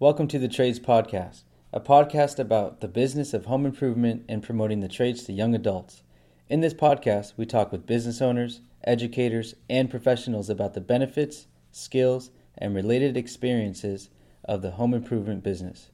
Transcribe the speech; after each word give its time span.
Welcome 0.00 0.28
to 0.28 0.38
the 0.38 0.46
Trades 0.46 0.78
Podcast, 0.78 1.42
a 1.72 1.80
podcast 1.80 2.38
about 2.38 2.80
the 2.80 2.86
business 2.86 3.34
of 3.34 3.46
home 3.46 3.66
improvement 3.66 4.24
and 4.28 4.44
promoting 4.44 4.78
the 4.78 4.86
trades 4.86 5.24
to 5.24 5.32
young 5.32 5.56
adults. 5.56 6.04
In 6.48 6.60
this 6.60 6.72
podcast, 6.72 7.32
we 7.36 7.44
talk 7.44 7.72
with 7.72 7.84
business 7.84 8.22
owners, 8.22 8.60
educators, 8.84 9.56
and 9.68 9.90
professionals 9.90 10.48
about 10.48 10.74
the 10.74 10.80
benefits, 10.80 11.48
skills, 11.72 12.30
and 12.56 12.76
related 12.76 13.16
experiences 13.16 14.08
of 14.44 14.62
the 14.62 14.70
home 14.70 14.94
improvement 14.94 15.42
business. 15.42 15.90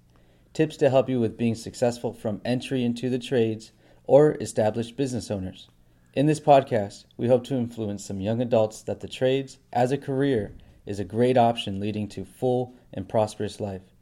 Tips 0.52 0.76
to 0.76 0.90
help 0.90 1.08
you 1.08 1.18
with 1.18 1.38
being 1.38 1.54
successful 1.54 2.12
from 2.12 2.42
entry 2.44 2.84
into 2.84 3.08
the 3.08 3.18
trades 3.18 3.72
or 4.06 4.34
established 4.34 4.98
business 4.98 5.30
owners. 5.30 5.70
In 6.12 6.26
this 6.26 6.40
podcast, 6.40 7.06
we 7.16 7.28
hope 7.28 7.44
to 7.44 7.54
influence 7.54 8.04
some 8.04 8.20
young 8.20 8.42
adults 8.42 8.82
that 8.82 9.00
the 9.00 9.08
trades 9.08 9.56
as 9.72 9.92
a 9.92 9.96
career 9.96 10.54
is 10.84 11.00
a 11.00 11.04
great 11.04 11.38
option 11.38 11.80
leading 11.80 12.06
to 12.08 12.26
full 12.26 12.74
and 12.92 13.08
prosperous 13.08 13.60
life. 13.60 13.93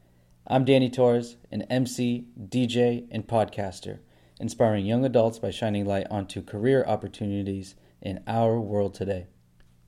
I'm 0.46 0.64
Danny 0.64 0.90
Torres, 0.90 1.36
an 1.52 1.62
MC, 1.62 2.26
DJ, 2.36 3.06
and 3.12 3.26
podcaster, 3.28 4.00
inspiring 4.40 4.84
young 4.84 5.04
adults 5.04 5.38
by 5.38 5.52
shining 5.52 5.86
light 5.86 6.08
onto 6.10 6.42
career 6.42 6.84
opportunities 6.84 7.76
in 8.00 8.24
our 8.26 8.58
world 8.58 8.92
today. 8.92 9.28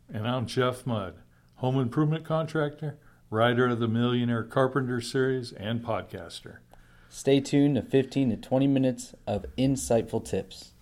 And 0.08 0.28
I'm 0.28 0.46
Jeff 0.46 0.86
Mudd, 0.86 1.14
home 1.56 1.76
improvement 1.76 2.24
contractor, 2.24 2.98
writer 3.30 3.66
of 3.66 3.80
the 3.80 3.88
Millionaire 3.88 4.44
Carpenter 4.44 5.00
series, 5.00 5.50
and 5.50 5.82
podcaster. 5.84 6.58
Stay 7.08 7.40
tuned 7.40 7.74
to 7.74 7.82
15 7.82 8.30
to 8.30 8.36
20 8.36 8.66
minutes 8.68 9.12
of 9.26 9.46
insightful 9.58 10.24
tips. 10.24 10.72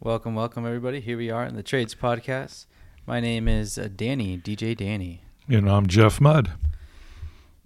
Welcome, 0.00 0.34
welcome, 0.34 0.64
everybody. 0.64 1.00
Here 1.00 1.18
we 1.18 1.30
are 1.30 1.44
in 1.44 1.54
the 1.54 1.62
Trades 1.62 1.94
Podcast. 1.94 2.64
My 3.06 3.20
name 3.20 3.46
is 3.46 3.76
uh, 3.76 3.90
Danny, 3.94 4.38
DJ 4.38 4.74
Danny. 4.74 5.22
And 5.48 5.68
I'm 5.68 5.86
Jeff 5.86 6.18
Mudd. 6.18 6.52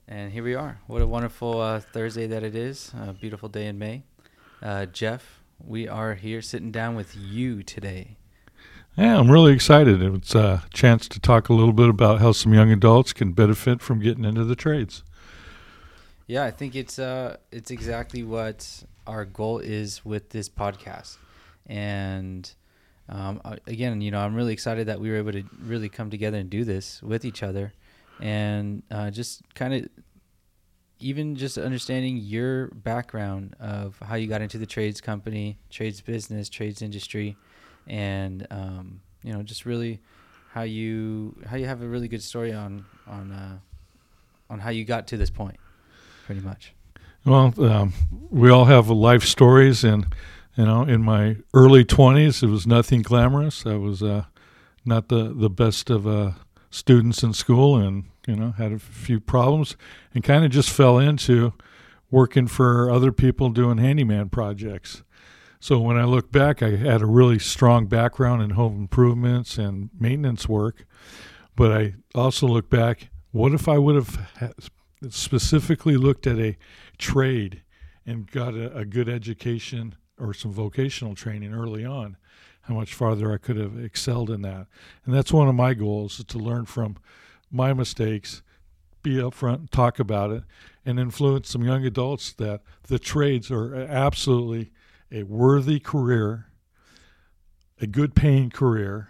And 0.07 0.33
here 0.33 0.43
we 0.43 0.55
are. 0.55 0.81
What 0.87 1.01
a 1.01 1.07
wonderful 1.07 1.61
uh, 1.61 1.81
Thursday 1.81 2.27
that 2.27 2.43
it 2.43 2.55
is. 2.55 2.93
A 2.95 3.15
beautiful 3.15 3.49
day 3.49 3.66
in 3.66 3.79
May. 3.79 4.02
Uh, 4.63 4.85
Jeff, 4.87 5.41
we 5.59 5.88
are 5.88 6.15
here 6.15 6.43
sitting 6.43 6.71
down 6.71 6.95
with 6.95 7.16
you 7.16 7.63
today. 7.63 8.19
Yeah, 8.99 9.19
I'm 9.19 9.30
really 9.30 9.52
excited. 9.52 10.02
It's 10.02 10.35
a 10.35 10.65
chance 10.73 11.09
to 11.09 11.19
talk 11.19 11.49
a 11.49 11.55
little 11.55 11.73
bit 11.73 11.88
about 11.88 12.21
how 12.21 12.33
some 12.33 12.52
young 12.52 12.71
adults 12.71 13.13
can 13.15 13.33
benefit 13.33 13.80
from 13.80 13.99
getting 13.99 14.24
into 14.24 14.45
the 14.45 14.55
trades. 14.55 15.02
Yeah, 16.27 16.45
I 16.45 16.51
think 16.51 16.77
it's 16.77 16.99
uh, 16.99 17.39
it's 17.51 17.71
exactly 17.71 18.23
what 18.23 18.85
our 19.07 19.24
goal 19.24 19.59
is 19.59 20.05
with 20.05 20.30
this 20.30 20.49
podcast. 20.49 21.16
And 21.66 22.51
um, 23.09 23.41
again, 23.66 24.01
you 24.01 24.11
know, 24.11 24.21
I'm 24.21 24.35
really 24.35 24.52
excited 24.52 24.87
that 24.87 25.01
we 25.01 25.11
were 25.11 25.16
able 25.16 25.33
to 25.33 25.45
really 25.61 25.89
come 25.89 26.11
together 26.11 26.39
and 26.39 26.49
do 26.49 26.65
this 26.65 27.02
with 27.02 27.24
each 27.24 27.43
other, 27.43 27.73
and 28.20 28.82
uh, 28.90 29.10
just 29.10 29.43
kind 29.54 29.74
of 29.74 29.88
even 31.01 31.37
just 31.37 31.59
understanding 31.59 32.16
your 32.16 32.68
background 32.68 33.54
of 33.60 33.98
how 34.01 34.15
you 34.15 34.26
got 34.26 34.40
into 34.40 34.59
the 34.59 34.66
trades 34.66 35.01
company, 35.01 35.59
trades 35.71 36.01
business, 36.01 36.48
trades 36.48 36.82
industry, 36.82 37.37
and 37.87 38.46
um, 38.51 39.01
you 39.23 39.32
know, 39.32 39.43
just 39.43 39.66
really 39.66 40.01
how 40.52 40.62
you 40.62 41.37
how 41.46 41.56
you 41.56 41.66
have 41.66 41.82
a 41.82 41.87
really 41.87 42.09
good 42.09 42.23
story 42.23 42.52
on 42.52 42.84
on 43.06 43.32
uh, 43.32 43.59
on 44.49 44.60
how 44.60 44.71
you 44.71 44.84
got 44.84 45.06
to 45.09 45.16
this 45.16 45.30
point, 45.30 45.56
pretty 46.26 46.40
much. 46.40 46.73
Well, 47.24 47.52
um, 47.59 47.93
we 48.30 48.51
all 48.51 48.66
have 48.66 48.88
life 48.88 49.24
stories, 49.24 49.82
and 49.82 50.06
you 50.56 50.65
know, 50.65 50.82
in 50.82 51.02
my 51.02 51.37
early 51.52 51.84
twenties, 51.84 52.43
it 52.43 52.49
was 52.49 52.66
nothing 52.66 53.02
glamorous. 53.02 53.66
I 53.66 53.76
was 53.76 54.02
uh, 54.02 54.24
not 54.84 55.09
the 55.09 55.34
the 55.34 55.51
best 55.51 55.90
of 55.90 56.06
uh, 56.06 56.32
students 56.75 57.23
in 57.23 57.33
school, 57.33 57.77
and 57.77 58.05
you 58.27 58.35
know, 58.35 58.51
had 58.53 58.73
a 58.73 58.79
few 58.79 59.21
problems, 59.21 59.77
and 60.13 60.25
kind 60.25 60.45
of 60.45 60.51
just 60.51 60.71
fell 60.71 60.99
into 60.99 61.53
working 62.11 62.49
for 62.49 62.91
other 62.91 63.13
people 63.13 63.49
doing 63.51 63.79
handyman 63.79 64.28
projects. 64.28 65.05
So 65.61 65.78
when 65.78 65.97
I 65.97 66.05
look 66.05 66.33
back, 66.33 66.63
I 66.63 66.77
had 66.77 67.01
a 67.01 67.07
really 67.07 67.39
strong 67.39 67.87
background 67.87 68.43
in 68.43 68.51
home 68.51 68.77
improvements 68.77 69.57
and 69.57 69.89
maintenance 69.99 70.49
work. 70.49 70.84
But 71.57 71.73
I 71.73 71.95
also 72.15 72.47
look 72.47 72.69
back, 72.69 73.09
what 73.31 73.55
if 73.55 73.69
I 73.69 73.79
would 73.79 73.95
have 73.95 74.71
specifically 75.09 75.97
looked 75.97 76.27
at 76.27 76.39
a 76.39 76.57
trade 76.99 77.63
and 78.05 78.31
got 78.31 78.55
a, 78.55 78.77
a 78.77 78.84
good 78.84 79.09
education 79.09 79.95
or 80.19 80.34
some 80.34 80.53
vocational 80.53 81.15
training 81.15 81.55
early 81.55 81.84
on? 81.84 82.17
How 82.65 82.75
much 82.75 82.95
farther 82.95 83.33
I 83.33 83.39
could 83.39 83.57
have 83.57 83.79
excelled 83.79 84.31
in 84.31 84.43
that. 84.43 84.67
And 85.05 85.15
that's 85.15 85.33
one 85.33 85.49
of 85.49 85.55
my 85.55 85.75
goals 85.75 86.19
is 86.19 86.25
to 86.27 86.39
learn 86.39 86.65
from 86.65 86.97
my 87.51 87.73
mistakes, 87.73 88.43
be 89.03 89.17
upfront, 89.17 89.71
talk 89.71 89.99
about 89.99 90.31
it, 90.31 90.45
and 90.87 90.99
influence 90.99 91.51
some 91.51 91.63
young 91.63 91.85
adults 91.85 92.33
that 92.35 92.63
the 92.85 92.99
trades 92.99 93.51
are 93.51 93.75
absolutely– 93.75 94.73
a 95.15 95.23
worthy 95.23 95.79
career, 95.79 96.47
a 97.81 97.87
good 97.87 98.15
paying 98.15 98.51
career, 98.51 99.09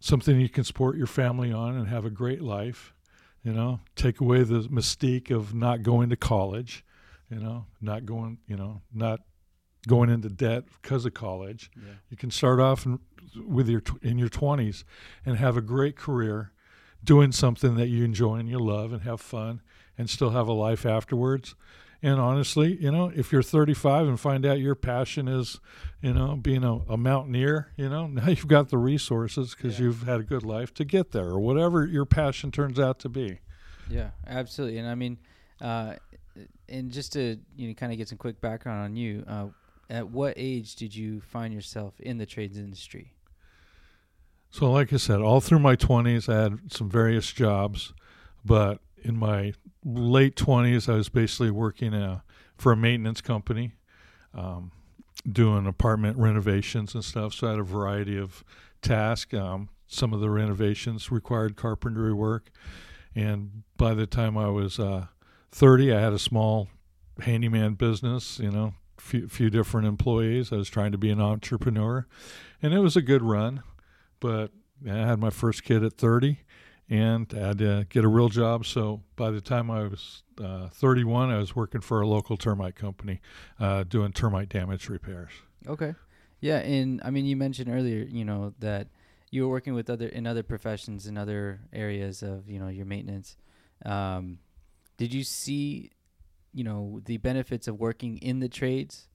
something 0.00 0.38
you 0.38 0.50
can 0.50 0.64
support 0.64 0.96
your 0.96 1.06
family 1.06 1.50
on 1.50 1.74
and 1.76 1.88
have 1.88 2.04
a 2.04 2.10
great 2.10 2.42
life. 2.42 2.92
You 3.42 3.52
know, 3.52 3.80
take 3.96 4.20
away 4.20 4.44
the 4.44 4.60
mystique 4.60 5.30
of 5.30 5.52
not 5.52 5.82
going 5.82 6.10
to 6.10 6.16
college, 6.16 6.84
you 7.28 7.40
know, 7.40 7.66
not 7.80 8.06
going, 8.06 8.38
you 8.46 8.56
know, 8.56 8.82
not 8.92 9.20
going 9.86 10.10
into 10.10 10.28
debt 10.28 10.64
because 10.80 11.04
of 11.04 11.14
college. 11.14 11.70
Yeah. 11.76 11.94
You 12.10 12.16
can 12.16 12.30
start 12.30 12.60
off 12.60 12.86
in, 12.86 12.98
with 13.46 13.68
your 13.68 13.82
in 14.02 14.18
your 14.18 14.28
20s 14.28 14.84
and 15.24 15.36
have 15.36 15.56
a 15.56 15.62
great 15.62 15.96
career 15.96 16.52
doing 17.04 17.32
something 17.32 17.74
that 17.76 17.88
you 17.88 18.04
enjoy 18.04 18.36
and 18.36 18.48
you 18.48 18.58
love 18.58 18.92
and 18.92 19.02
have 19.02 19.20
fun 19.20 19.60
and 19.98 20.08
still 20.08 20.30
have 20.30 20.48
a 20.48 20.52
life 20.52 20.86
afterwards. 20.86 21.54
And 22.04 22.18
honestly, 22.18 22.76
you 22.80 22.90
know, 22.90 23.12
if 23.14 23.30
you're 23.30 23.44
35 23.44 24.08
and 24.08 24.18
find 24.18 24.44
out 24.44 24.58
your 24.58 24.74
passion 24.74 25.28
is, 25.28 25.60
you 26.00 26.12
know, 26.12 26.34
being 26.34 26.64
a, 26.64 26.78
a 26.88 26.96
mountaineer, 26.96 27.72
you 27.76 27.88
know, 27.88 28.06
now 28.08 28.28
you've 28.28 28.48
got 28.48 28.70
the 28.70 28.78
resources 28.78 29.54
because 29.54 29.78
yeah. 29.78 29.86
you've 29.86 30.02
had 30.02 30.20
a 30.20 30.24
good 30.24 30.42
life 30.42 30.74
to 30.74 30.84
get 30.84 31.12
there 31.12 31.26
or 31.26 31.38
whatever 31.38 31.86
your 31.86 32.04
passion 32.04 32.50
turns 32.50 32.80
out 32.80 32.98
to 33.00 33.08
be. 33.08 33.38
Yeah, 33.88 34.10
absolutely. 34.26 34.78
And 34.78 34.88
I 34.88 34.96
mean, 34.96 35.18
uh, 35.60 35.94
and 36.68 36.90
just 36.90 37.12
to, 37.12 37.38
you 37.56 37.68
know, 37.68 37.74
kind 37.74 37.92
of 37.92 37.98
get 37.98 38.08
some 38.08 38.18
quick 38.18 38.40
background 38.40 38.82
on 38.82 38.96
you, 38.96 39.24
uh, 39.28 39.46
at 39.90 40.10
what 40.10 40.34
age 40.36 40.76
did 40.76 40.94
you 40.94 41.20
find 41.20 41.52
yourself 41.52 41.98
in 42.00 42.18
the 42.18 42.26
trades 42.26 42.58
industry? 42.58 43.14
So, 44.50 44.70
like 44.70 44.92
I 44.92 44.96
said, 44.96 45.20
all 45.20 45.40
through 45.40 45.60
my 45.60 45.76
20s, 45.76 46.28
I 46.28 46.42
had 46.42 46.72
some 46.72 46.90
various 46.90 47.32
jobs, 47.32 47.94
but 48.44 48.80
in 49.02 49.16
my 49.16 49.54
late 49.84 50.36
20s, 50.36 50.92
I 50.92 50.96
was 50.96 51.08
basically 51.08 51.50
working 51.50 51.94
a, 51.94 52.12
uh, 52.12 52.18
for 52.56 52.72
a 52.72 52.76
maintenance 52.76 53.20
company, 53.20 53.72
um, 54.34 54.70
doing 55.30 55.66
apartment 55.66 56.18
renovations 56.18 56.94
and 56.94 57.04
stuff. 57.04 57.34
So 57.34 57.46
I 57.46 57.50
had 57.50 57.58
a 57.60 57.64
variety 57.64 58.18
of 58.18 58.44
tasks. 58.82 59.34
Um, 59.34 59.70
some 59.86 60.12
of 60.12 60.20
the 60.20 60.30
renovations 60.30 61.10
required 61.10 61.56
carpentry 61.56 62.12
work. 62.12 62.50
And 63.14 63.62
by 63.76 63.94
the 63.94 64.06
time 64.06 64.38
I 64.38 64.48
was 64.48 64.78
uh, 64.78 65.06
30, 65.50 65.92
I 65.92 66.00
had 66.00 66.12
a 66.12 66.18
small 66.18 66.68
handyman 67.20 67.74
business, 67.74 68.38
you 68.38 68.50
know, 68.50 68.74
few, 69.02 69.28
few 69.28 69.50
different 69.50 69.86
employees. 69.86 70.52
I 70.52 70.56
was 70.56 70.68
trying 70.68 70.92
to 70.92 70.98
be 70.98 71.10
an 71.10 71.20
entrepreneur. 71.20 72.06
And 72.62 72.72
it 72.72 72.78
was 72.78 72.96
a 72.96 73.02
good 73.02 73.22
run. 73.22 73.62
But 74.20 74.52
I 74.88 74.94
had 74.94 75.18
my 75.18 75.30
first 75.30 75.64
kid 75.64 75.82
at 75.82 75.94
30 75.94 76.38
and 76.88 77.32
I 77.34 77.48
had 77.48 77.58
to 77.58 77.86
get 77.88 78.04
a 78.04 78.08
real 78.08 78.28
job. 78.28 78.64
So 78.64 79.02
by 79.16 79.30
the 79.30 79.40
time 79.40 79.70
I 79.70 79.82
was 79.84 80.22
uh, 80.42 80.68
31, 80.68 81.30
I 81.30 81.38
was 81.38 81.56
working 81.56 81.80
for 81.80 82.00
a 82.00 82.06
local 82.06 82.36
termite 82.36 82.76
company 82.76 83.20
uh, 83.58 83.84
doing 83.84 84.12
termite 84.12 84.48
damage 84.48 84.88
repairs. 84.88 85.30
Okay. 85.66 85.94
Yeah, 86.40 86.58
and 86.58 87.00
I 87.04 87.10
mean, 87.10 87.24
you 87.24 87.36
mentioned 87.36 87.70
earlier, 87.70 88.04
you 88.04 88.24
know, 88.24 88.52
that 88.58 88.88
you 89.30 89.42
were 89.44 89.48
working 89.48 89.74
with 89.74 89.88
other 89.88 90.08
in 90.08 90.26
other 90.26 90.42
professions 90.42 91.06
in 91.06 91.16
other 91.16 91.60
areas 91.72 92.20
of 92.22 92.50
you 92.50 92.58
know 92.58 92.66
your 92.66 92.84
maintenance. 92.84 93.36
Um, 93.84 94.38
did 94.96 95.14
you 95.14 95.22
see, 95.22 95.90
you 96.52 96.64
know, 96.64 97.00
the 97.04 97.16
benefits 97.18 97.68
of 97.68 97.78
working 97.78 98.18
in 98.18 98.40
the 98.40 98.48
trades 98.48 99.08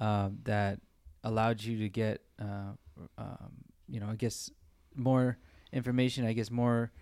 uh, 0.00 0.30
that 0.44 0.80
allowed 1.24 1.62
you 1.62 1.78
to 1.78 1.88
get, 1.88 2.22
uh, 2.40 2.72
um, 3.18 3.52
you 3.88 4.00
know, 4.00 4.08
I 4.10 4.16
guess 4.16 4.50
more 4.94 5.38
information, 5.72 6.26
I 6.26 6.32
guess 6.32 6.50
more 6.50 6.92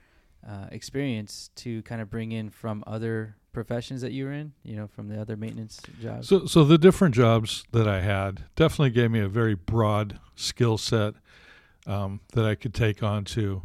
uh, 0.46 0.66
experience 0.70 1.50
to 1.56 1.82
kind 1.82 2.00
of 2.00 2.10
bring 2.10 2.32
in 2.32 2.50
from 2.50 2.84
other 2.86 3.36
professions 3.52 4.00
that 4.02 4.12
you 4.12 4.26
were 4.26 4.32
in, 4.32 4.52
you 4.62 4.76
know, 4.76 4.86
from 4.86 5.08
the 5.08 5.20
other 5.20 5.36
maintenance 5.36 5.80
jobs? 6.00 6.28
So, 6.28 6.46
so 6.46 6.64
the 6.64 6.78
different 6.78 7.14
jobs 7.14 7.64
that 7.72 7.88
I 7.88 8.00
had 8.00 8.44
definitely 8.56 8.90
gave 8.90 9.10
me 9.10 9.20
a 9.20 9.28
very 9.28 9.54
broad 9.54 10.18
skill 10.34 10.78
set 10.78 11.14
um, 11.86 12.20
that 12.34 12.44
I 12.44 12.54
could 12.54 12.74
take 12.74 13.02
on 13.02 13.24
to 13.26 13.62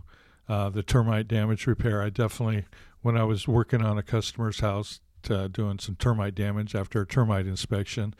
uh, 0.47 0.69
the 0.69 0.83
termite 0.83 1.27
damage 1.27 1.67
repair. 1.67 2.01
I 2.01 2.09
definitely, 2.09 2.65
when 3.01 3.17
I 3.17 3.23
was 3.23 3.47
working 3.47 3.83
on 3.83 3.97
a 3.97 4.03
customer's 4.03 4.59
house, 4.59 4.99
uh, 5.29 5.47
doing 5.47 5.79
some 5.79 5.95
termite 5.95 6.35
damage 6.35 6.75
after 6.75 7.01
a 7.01 7.07
termite 7.07 7.47
inspection, 7.47 8.13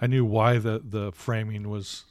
I 0.00 0.06
knew 0.06 0.24
why 0.24 0.58
the, 0.58 0.80
the 0.84 1.12
framing 1.12 1.68
was 1.68 2.04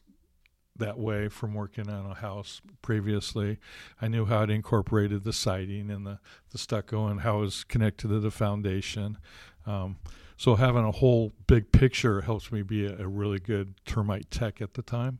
that 0.77 0.97
way 0.97 1.27
from 1.27 1.53
working 1.53 1.89
on 1.89 2.05
a 2.05 2.15
house 2.15 2.61
previously. 2.81 3.59
I 4.01 4.07
knew 4.07 4.25
how 4.25 4.43
it 4.43 4.49
incorporated 4.49 5.23
the 5.23 5.33
siding 5.33 5.89
and 5.89 6.05
the, 6.05 6.19
the 6.51 6.57
stucco 6.57 7.07
and 7.07 7.21
how 7.21 7.37
it 7.37 7.41
was 7.41 7.63
connected 7.63 8.09
to 8.09 8.19
the 8.19 8.31
foundation. 8.31 9.17
Um, 9.65 9.97
so 10.37 10.55
having 10.55 10.83
a 10.83 10.91
whole 10.91 11.31
big 11.47 11.71
picture 11.71 12.21
helps 12.21 12.51
me 12.51 12.63
be 12.63 12.85
a, 12.85 12.97
a, 12.97 13.07
really 13.07 13.39
good 13.39 13.75
termite 13.85 14.31
tech 14.31 14.59
at 14.59 14.73
the 14.73 14.81
time. 14.81 15.19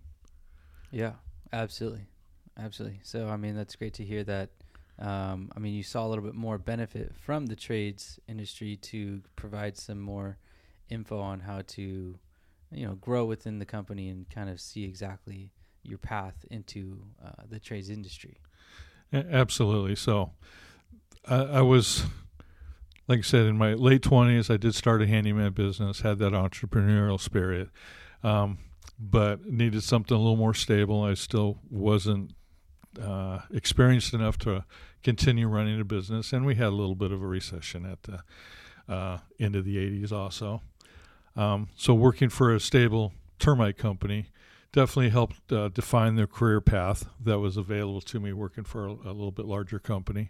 Yeah, 0.90 1.14
absolutely, 1.54 2.08
absolutely. 2.58 3.02
So 3.04 3.28
I 3.28 3.38
mean, 3.38 3.56
that's 3.56 3.76
great 3.76 3.94
to 3.96 4.04
hear 4.04 4.24
that. 4.24 4.50
Um, 5.02 5.52
I 5.56 5.60
mean, 5.60 5.74
you 5.74 5.82
saw 5.84 6.06
a 6.06 6.10
little 6.10 6.24
bit 6.24 6.36
more 6.36 6.60
benefit 6.60 7.16
from 7.16 7.48
the 7.48 7.56
trades 7.56 8.20
industry 8.28 8.76
to 8.78 9.22
provide 9.36 9.76
some 9.76 10.00
more 10.00 10.38
info 10.90 11.20
on 11.20 11.40
how 11.40 11.62
to 11.66 12.20
you 12.72 12.86
know 12.86 12.96
grow 12.96 13.26
within 13.26 13.58
the 13.60 13.66
company 13.66 14.10
and 14.10 14.30
kind 14.30 14.50
of 14.50 14.62
see 14.62 14.84
exactly 14.84 15.52
your 15.84 15.98
path 15.98 16.46
into 16.52 17.02
uh, 17.26 17.44
the 17.50 17.60
trades 17.60 17.90
industry. 17.90 18.38
Absolutely. 19.12 19.96
So 19.96 20.32
I, 21.28 21.36
I, 21.36 21.62
was, 21.62 22.04
like 23.08 23.20
I 23.20 23.24
said, 23.24 23.48
in 23.48 23.58
my 23.58 23.74
late 23.74 24.04
twenties, 24.04 24.50
I 24.52 24.58
did 24.58 24.76
start 24.76 25.02
a 25.02 25.08
handyman 25.08 25.54
business, 25.54 26.02
had 26.02 26.20
that 26.20 26.34
entrepreneurial 26.34 27.20
spirit, 27.20 27.70
um, 28.24 28.60
but 29.00 29.46
needed 29.46 29.84
something 29.84 30.16
a 30.16 30.20
little 30.20 30.38
more 30.38 30.54
stable. 30.54 31.04
I 31.04 31.16
still 31.16 31.60
wasn't 31.70 32.36
uh, 33.02 33.40
experienced 33.52 34.14
enough 34.14 34.38
to 34.40 34.64
continue 35.04 35.48
running 35.48 35.80
a 35.80 35.86
business, 35.86 36.34
and 36.34 36.46
we 36.46 36.56
had 36.56 36.68
a 36.68 36.72
little 36.72 36.96
bit 36.96 37.12
of 37.12 37.22
a 37.22 37.28
recession 37.28 37.86
at 37.86 38.04
the 38.04 38.22
uh, 38.92 39.20
end 39.40 39.56
of 39.56 39.66
the 39.66 39.78
'80s, 39.78 40.12
also. 40.12 40.62
Um, 41.36 41.70
so 41.76 41.94
working 41.94 42.30
for 42.30 42.54
a 42.54 42.60
stable 42.60 43.14
termite 43.40 43.78
company 43.78 44.28
definitely 44.72 45.10
helped 45.10 45.52
uh, 45.52 45.70
define 45.70 46.16
the 46.16 46.28
career 46.28 46.62
path 46.62 47.10
that 47.20 47.40
was 47.40 47.58
available 47.58 48.02
to 48.02 48.20
me 48.20 48.32
working 48.32 48.64
for 48.64 48.88
a, 48.88 48.92
a, 48.92 49.12
little 49.12 49.32
bit 49.32 49.46
larger 49.46 49.80
company, 49.80 50.30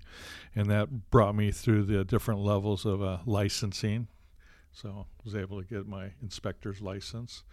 and 0.56 0.70
that 0.70 1.10
brought 1.12 1.36
me 1.36 1.52
through 1.52 1.84
the 1.84 2.04
different 2.04 2.40
levels 2.40 2.86
of 2.86 3.02
uh, 3.02 3.20
licensing. 3.26 4.08
So 4.72 5.06
I 5.08 5.22
was 5.24 5.36
able 5.36 5.62
to 5.62 5.68
get 5.68 5.88
my 5.88 6.12
inspector's 6.22 6.82
license 6.82 7.44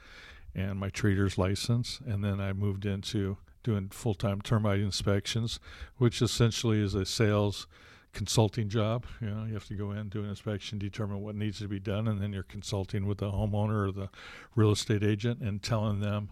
and 0.54 0.78
my 0.78 0.88
treater's 0.88 1.36
license, 1.36 2.00
and 2.06 2.24
then 2.24 2.40
I 2.40 2.52
moved 2.52 2.86
into 2.86 3.36
doing 3.62 3.88
full-time 3.88 4.40
termite 4.40 4.80
inspections, 4.80 5.60
which 5.96 6.22
essentially 6.22 6.80
is 6.80 6.94
a 6.94 7.04
sales 7.04 7.66
consulting 8.12 8.68
job. 8.68 9.04
You 9.20 9.30
know, 9.30 9.44
you 9.44 9.54
have 9.54 9.66
to 9.66 9.74
go 9.74 9.92
in, 9.92 10.08
do 10.08 10.22
an 10.22 10.30
inspection, 10.30 10.78
determine 10.78 11.20
what 11.20 11.34
needs 11.34 11.58
to 11.58 11.68
be 11.68 11.78
done, 11.78 12.08
and 12.08 12.20
then 12.20 12.32
you're 12.32 12.42
consulting 12.42 13.06
with 13.06 13.18
the 13.18 13.30
homeowner 13.30 13.88
or 13.88 13.92
the 13.92 14.08
real 14.54 14.72
estate 14.72 15.02
agent 15.02 15.40
and 15.40 15.62
telling 15.62 16.00
them 16.00 16.30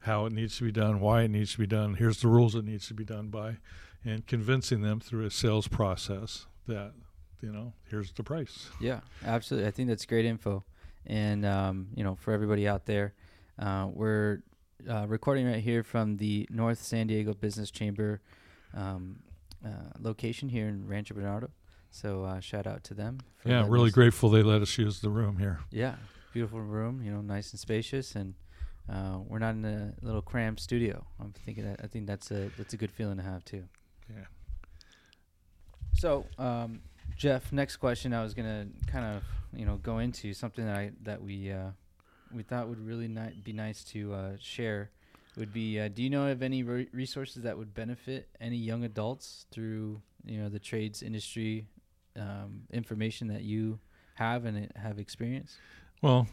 how 0.00 0.26
it 0.26 0.32
needs 0.32 0.58
to 0.58 0.64
be 0.64 0.72
done, 0.72 0.98
why 1.00 1.22
it 1.22 1.30
needs 1.30 1.52
to 1.52 1.58
be 1.58 1.66
done, 1.66 1.94
here's 1.94 2.20
the 2.20 2.28
rules 2.28 2.56
it 2.56 2.64
needs 2.64 2.88
to 2.88 2.94
be 2.94 3.04
done 3.04 3.28
by, 3.28 3.56
and 4.04 4.26
convincing 4.26 4.82
them 4.82 4.98
through 4.98 5.24
a 5.24 5.30
sales 5.30 5.68
process 5.68 6.46
that, 6.66 6.92
you 7.40 7.52
know, 7.52 7.72
here's 7.88 8.10
the 8.12 8.24
price. 8.24 8.68
Yeah, 8.80 9.00
absolutely. 9.24 9.68
I 9.68 9.70
think 9.70 9.88
that's 9.88 10.04
great 10.04 10.24
info. 10.24 10.64
And, 11.06 11.46
um, 11.46 11.88
you 11.94 12.02
know, 12.02 12.16
for 12.16 12.32
everybody 12.32 12.66
out 12.66 12.86
there, 12.86 13.14
uh, 13.58 13.88
we're 13.92 14.42
uh, 14.88 15.06
recording 15.06 15.46
right 15.46 15.62
here 15.62 15.82
from 15.82 16.16
the 16.16 16.46
North 16.50 16.82
San 16.82 17.06
Diego 17.06 17.34
Business 17.34 17.70
Chamber. 17.70 18.20
Um, 18.74 19.20
uh, 19.64 19.68
location 20.00 20.48
here 20.48 20.66
in 20.66 20.86
Rancho 20.86 21.14
Bernardo. 21.14 21.50
So 21.90 22.24
uh, 22.24 22.40
shout 22.40 22.66
out 22.66 22.84
to 22.84 22.94
them. 22.94 23.18
yeah, 23.44 23.64
really 23.68 23.88
us. 23.88 23.94
grateful 23.94 24.30
they 24.30 24.42
let 24.42 24.62
us 24.62 24.76
use 24.78 25.00
the 25.00 25.10
room 25.10 25.36
here. 25.36 25.60
Yeah, 25.70 25.96
beautiful 26.32 26.60
room. 26.60 27.02
You 27.02 27.12
know, 27.12 27.20
nice 27.20 27.52
and 27.52 27.60
spacious, 27.60 28.16
and 28.16 28.34
uh, 28.90 29.18
we're 29.28 29.38
not 29.38 29.54
in 29.54 29.64
a 29.64 29.92
little 30.00 30.22
cramped 30.22 30.60
studio. 30.60 31.04
I'm 31.20 31.32
thinking 31.32 31.64
that 31.64 31.80
I 31.84 31.86
think 31.86 32.06
that's 32.06 32.30
a 32.30 32.50
that's 32.56 32.72
a 32.72 32.76
good 32.76 32.90
feeling 32.90 33.18
to 33.18 33.22
have 33.22 33.44
too. 33.44 33.64
Yeah. 34.08 34.24
So, 35.94 36.24
um, 36.38 36.80
Jeff, 37.16 37.52
next 37.52 37.76
question 37.76 38.14
I 38.14 38.22
was 38.22 38.32
gonna 38.32 38.66
kind 38.86 39.16
of 39.16 39.22
you 39.54 39.66
know 39.66 39.76
go 39.76 39.98
into 39.98 40.32
something 40.32 40.64
that 40.64 40.76
I 40.76 40.92
that 41.02 41.22
we 41.22 41.52
uh, 41.52 41.70
we 42.34 42.42
thought 42.42 42.68
would 42.68 42.84
really 42.84 43.08
ni- 43.08 43.40
be 43.42 43.52
nice 43.52 43.84
to 43.84 44.12
uh, 44.14 44.32
share 44.38 44.90
would 45.36 45.52
be 45.52 45.80
uh, 45.80 45.88
do 45.88 46.02
you 46.02 46.10
know 46.10 46.26
of 46.28 46.42
any 46.42 46.62
re- 46.62 46.88
resources 46.92 47.42
that 47.42 47.56
would 47.56 47.74
benefit 47.74 48.28
any 48.40 48.56
young 48.56 48.84
adults 48.84 49.46
through 49.50 50.00
you 50.24 50.38
know 50.38 50.48
the 50.48 50.58
trades 50.58 51.02
industry 51.02 51.66
um, 52.16 52.62
information 52.70 53.28
that 53.28 53.42
you 53.42 53.78
have 54.14 54.44
and 54.44 54.70
have 54.76 54.98
experienced? 54.98 55.56
Well 56.02 56.26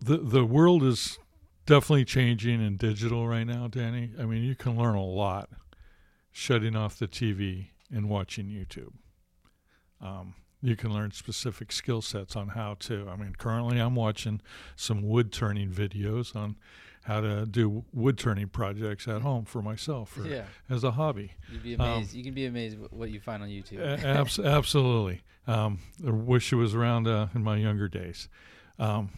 the 0.00 0.18
the 0.18 0.44
world 0.44 0.82
is 0.82 1.18
definitely 1.64 2.04
changing 2.04 2.64
in 2.64 2.76
digital 2.76 3.26
right 3.26 3.46
now 3.46 3.66
danny. 3.68 4.10
I 4.18 4.24
mean 4.24 4.42
you 4.42 4.54
can 4.54 4.76
learn 4.76 4.94
a 4.94 5.04
lot 5.04 5.48
shutting 6.30 6.76
off 6.76 6.98
the 6.98 7.08
tv 7.08 7.68
and 7.90 8.08
watching 8.08 8.46
youtube. 8.46 8.92
Um, 10.00 10.34
you 10.62 10.76
can 10.76 10.92
learn 10.92 11.10
specific 11.10 11.70
skill 11.70 12.02
sets 12.02 12.34
on 12.36 12.48
how 12.48 12.74
to 12.78 13.08
i 13.08 13.16
mean 13.16 13.34
currently 13.36 13.78
i'm 13.78 13.94
watching 13.94 14.40
some 14.74 15.02
wood 15.02 15.32
turning 15.32 15.70
videos 15.70 16.34
on 16.34 16.56
how 17.06 17.20
to 17.20 17.46
do 17.46 17.84
wood 17.92 18.18
turning 18.18 18.48
projects 18.48 19.06
at 19.06 19.22
home 19.22 19.44
for 19.44 19.62
myself 19.62 20.18
or 20.18 20.26
yeah. 20.26 20.42
as 20.68 20.82
a 20.82 20.90
hobby. 20.90 21.34
You'd 21.52 21.62
be 21.62 21.74
amazed. 21.74 22.10
Um, 22.10 22.18
you 22.18 22.24
can 22.24 22.34
be 22.34 22.46
amazed 22.46 22.78
what 22.90 23.10
you 23.10 23.20
find 23.20 23.44
on 23.44 23.48
YouTube. 23.48 24.04
abs- 24.04 24.38
absolutely. 24.44 25.22
Um, 25.46 25.78
I 26.04 26.10
wish 26.10 26.52
it 26.52 26.56
was 26.56 26.74
around 26.74 27.06
uh, 27.06 27.28
in 27.32 27.44
my 27.44 27.58
younger 27.58 27.86
days. 27.86 28.28
Um, 28.80 29.10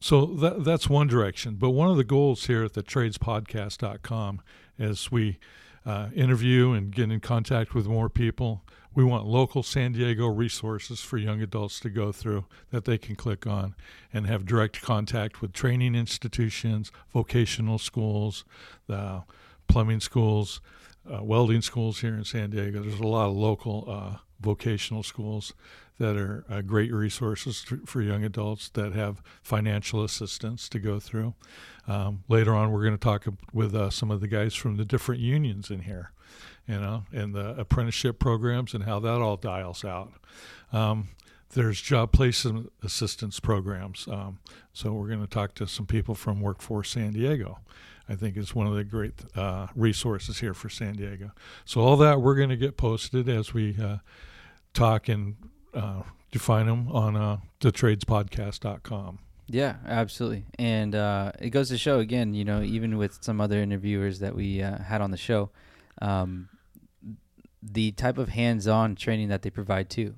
so 0.00 0.26
that, 0.26 0.64
that's 0.64 0.88
one 0.88 1.06
direction. 1.06 1.54
But 1.54 1.70
one 1.70 1.88
of 1.88 1.96
the 1.96 2.04
goals 2.04 2.46
here 2.46 2.64
at 2.64 2.74
the 2.74 2.82
tradespodcast.com 2.82 4.42
as 4.80 5.12
we 5.12 5.38
uh, 5.86 6.08
interview 6.16 6.72
and 6.72 6.92
get 6.92 7.12
in 7.12 7.20
contact 7.20 7.74
with 7.74 7.86
more 7.86 8.08
people, 8.08 8.64
we 8.94 9.04
want 9.04 9.26
local 9.26 9.62
San 9.62 9.92
Diego 9.92 10.26
resources 10.26 11.00
for 11.00 11.18
young 11.18 11.42
adults 11.42 11.80
to 11.80 11.90
go 11.90 12.12
through 12.12 12.44
that 12.70 12.84
they 12.84 12.98
can 12.98 13.16
click 13.16 13.46
on 13.46 13.74
and 14.12 14.26
have 14.26 14.46
direct 14.46 14.80
contact 14.82 15.40
with 15.40 15.52
training 15.52 15.94
institutions, 15.94 16.92
vocational 17.12 17.78
schools, 17.78 18.44
the 18.86 19.24
plumbing 19.68 20.00
schools, 20.00 20.60
uh, 21.12 21.22
welding 21.22 21.62
schools 21.62 22.00
here 22.00 22.14
in 22.14 22.24
San 22.24 22.50
Diego. 22.50 22.82
There's 22.82 23.00
a 23.00 23.06
lot 23.06 23.28
of 23.28 23.34
local 23.34 23.84
uh, 23.88 24.16
vocational 24.40 25.02
schools 25.02 25.52
that 25.98 26.16
are 26.16 26.44
uh, 26.48 26.60
great 26.60 26.92
resources 26.92 27.64
for 27.86 28.02
young 28.02 28.24
adults 28.24 28.68
that 28.70 28.92
have 28.92 29.22
financial 29.42 30.02
assistance 30.02 30.68
to 30.68 30.78
go 30.78 30.98
through. 30.98 31.34
Um, 31.86 32.24
later 32.28 32.54
on, 32.54 32.72
we're 32.72 32.82
going 32.82 32.96
to 32.96 32.98
talk 32.98 33.26
with 33.52 33.74
uh, 33.74 33.90
some 33.90 34.10
of 34.10 34.20
the 34.20 34.28
guys 34.28 34.54
from 34.54 34.76
the 34.76 34.84
different 34.84 35.20
unions 35.20 35.70
in 35.70 35.80
here, 35.80 36.12
you 36.66 36.80
know, 36.80 37.04
and 37.12 37.34
the 37.34 37.50
apprenticeship 37.58 38.18
programs 38.18 38.74
and 38.74 38.84
how 38.84 38.98
that 39.00 39.20
all 39.20 39.36
dials 39.36 39.84
out. 39.84 40.12
Um, 40.72 41.08
there's 41.50 41.80
job 41.80 42.12
placement 42.12 42.72
assistance 42.82 43.38
programs. 43.40 44.08
Um, 44.08 44.40
so 44.72 44.92
we're 44.92 45.08
going 45.08 45.20
to 45.20 45.26
talk 45.26 45.54
to 45.54 45.66
some 45.66 45.86
people 45.86 46.14
from 46.14 46.40
Workforce 46.40 46.90
San 46.90 47.12
Diego. 47.12 47.58
I 48.08 48.16
think 48.16 48.36
is 48.36 48.54
one 48.54 48.66
of 48.66 48.74
the 48.74 48.84
great 48.84 49.14
uh, 49.34 49.68
resources 49.74 50.40
here 50.40 50.52
for 50.52 50.68
San 50.68 50.94
Diego. 50.94 51.30
So 51.64 51.80
all 51.80 51.96
that 51.98 52.20
we're 52.20 52.34
going 52.34 52.50
to 52.50 52.56
get 52.56 52.76
posted 52.76 53.28
as 53.28 53.54
we 53.54 53.76
uh, 53.80 53.98
talk 54.74 55.08
and 55.08 55.36
uh, 55.72 56.02
define 56.30 56.66
them 56.66 56.88
on 56.92 57.16
uh, 57.16 57.38
thetradespodcast.com. 57.60 59.20
Yeah, 59.46 59.76
absolutely. 59.86 60.44
And 60.58 60.94
uh, 60.94 61.32
it 61.38 61.50
goes 61.50 61.68
to 61.68 61.78
show 61.78 61.98
again, 61.98 62.34
you 62.34 62.44
know, 62.44 62.62
even 62.62 62.98
with 62.98 63.18
some 63.22 63.40
other 63.40 63.60
interviewers 63.60 64.18
that 64.20 64.34
we 64.34 64.62
uh, 64.62 64.78
had 64.78 65.00
on 65.00 65.10
the 65.10 65.16
show, 65.16 65.50
um, 66.00 66.48
the 67.72 67.92
type 67.92 68.18
of 68.18 68.28
hands-on 68.28 68.94
training 68.94 69.28
that 69.28 69.42
they 69.42 69.50
provide 69.50 69.88
too. 69.88 70.16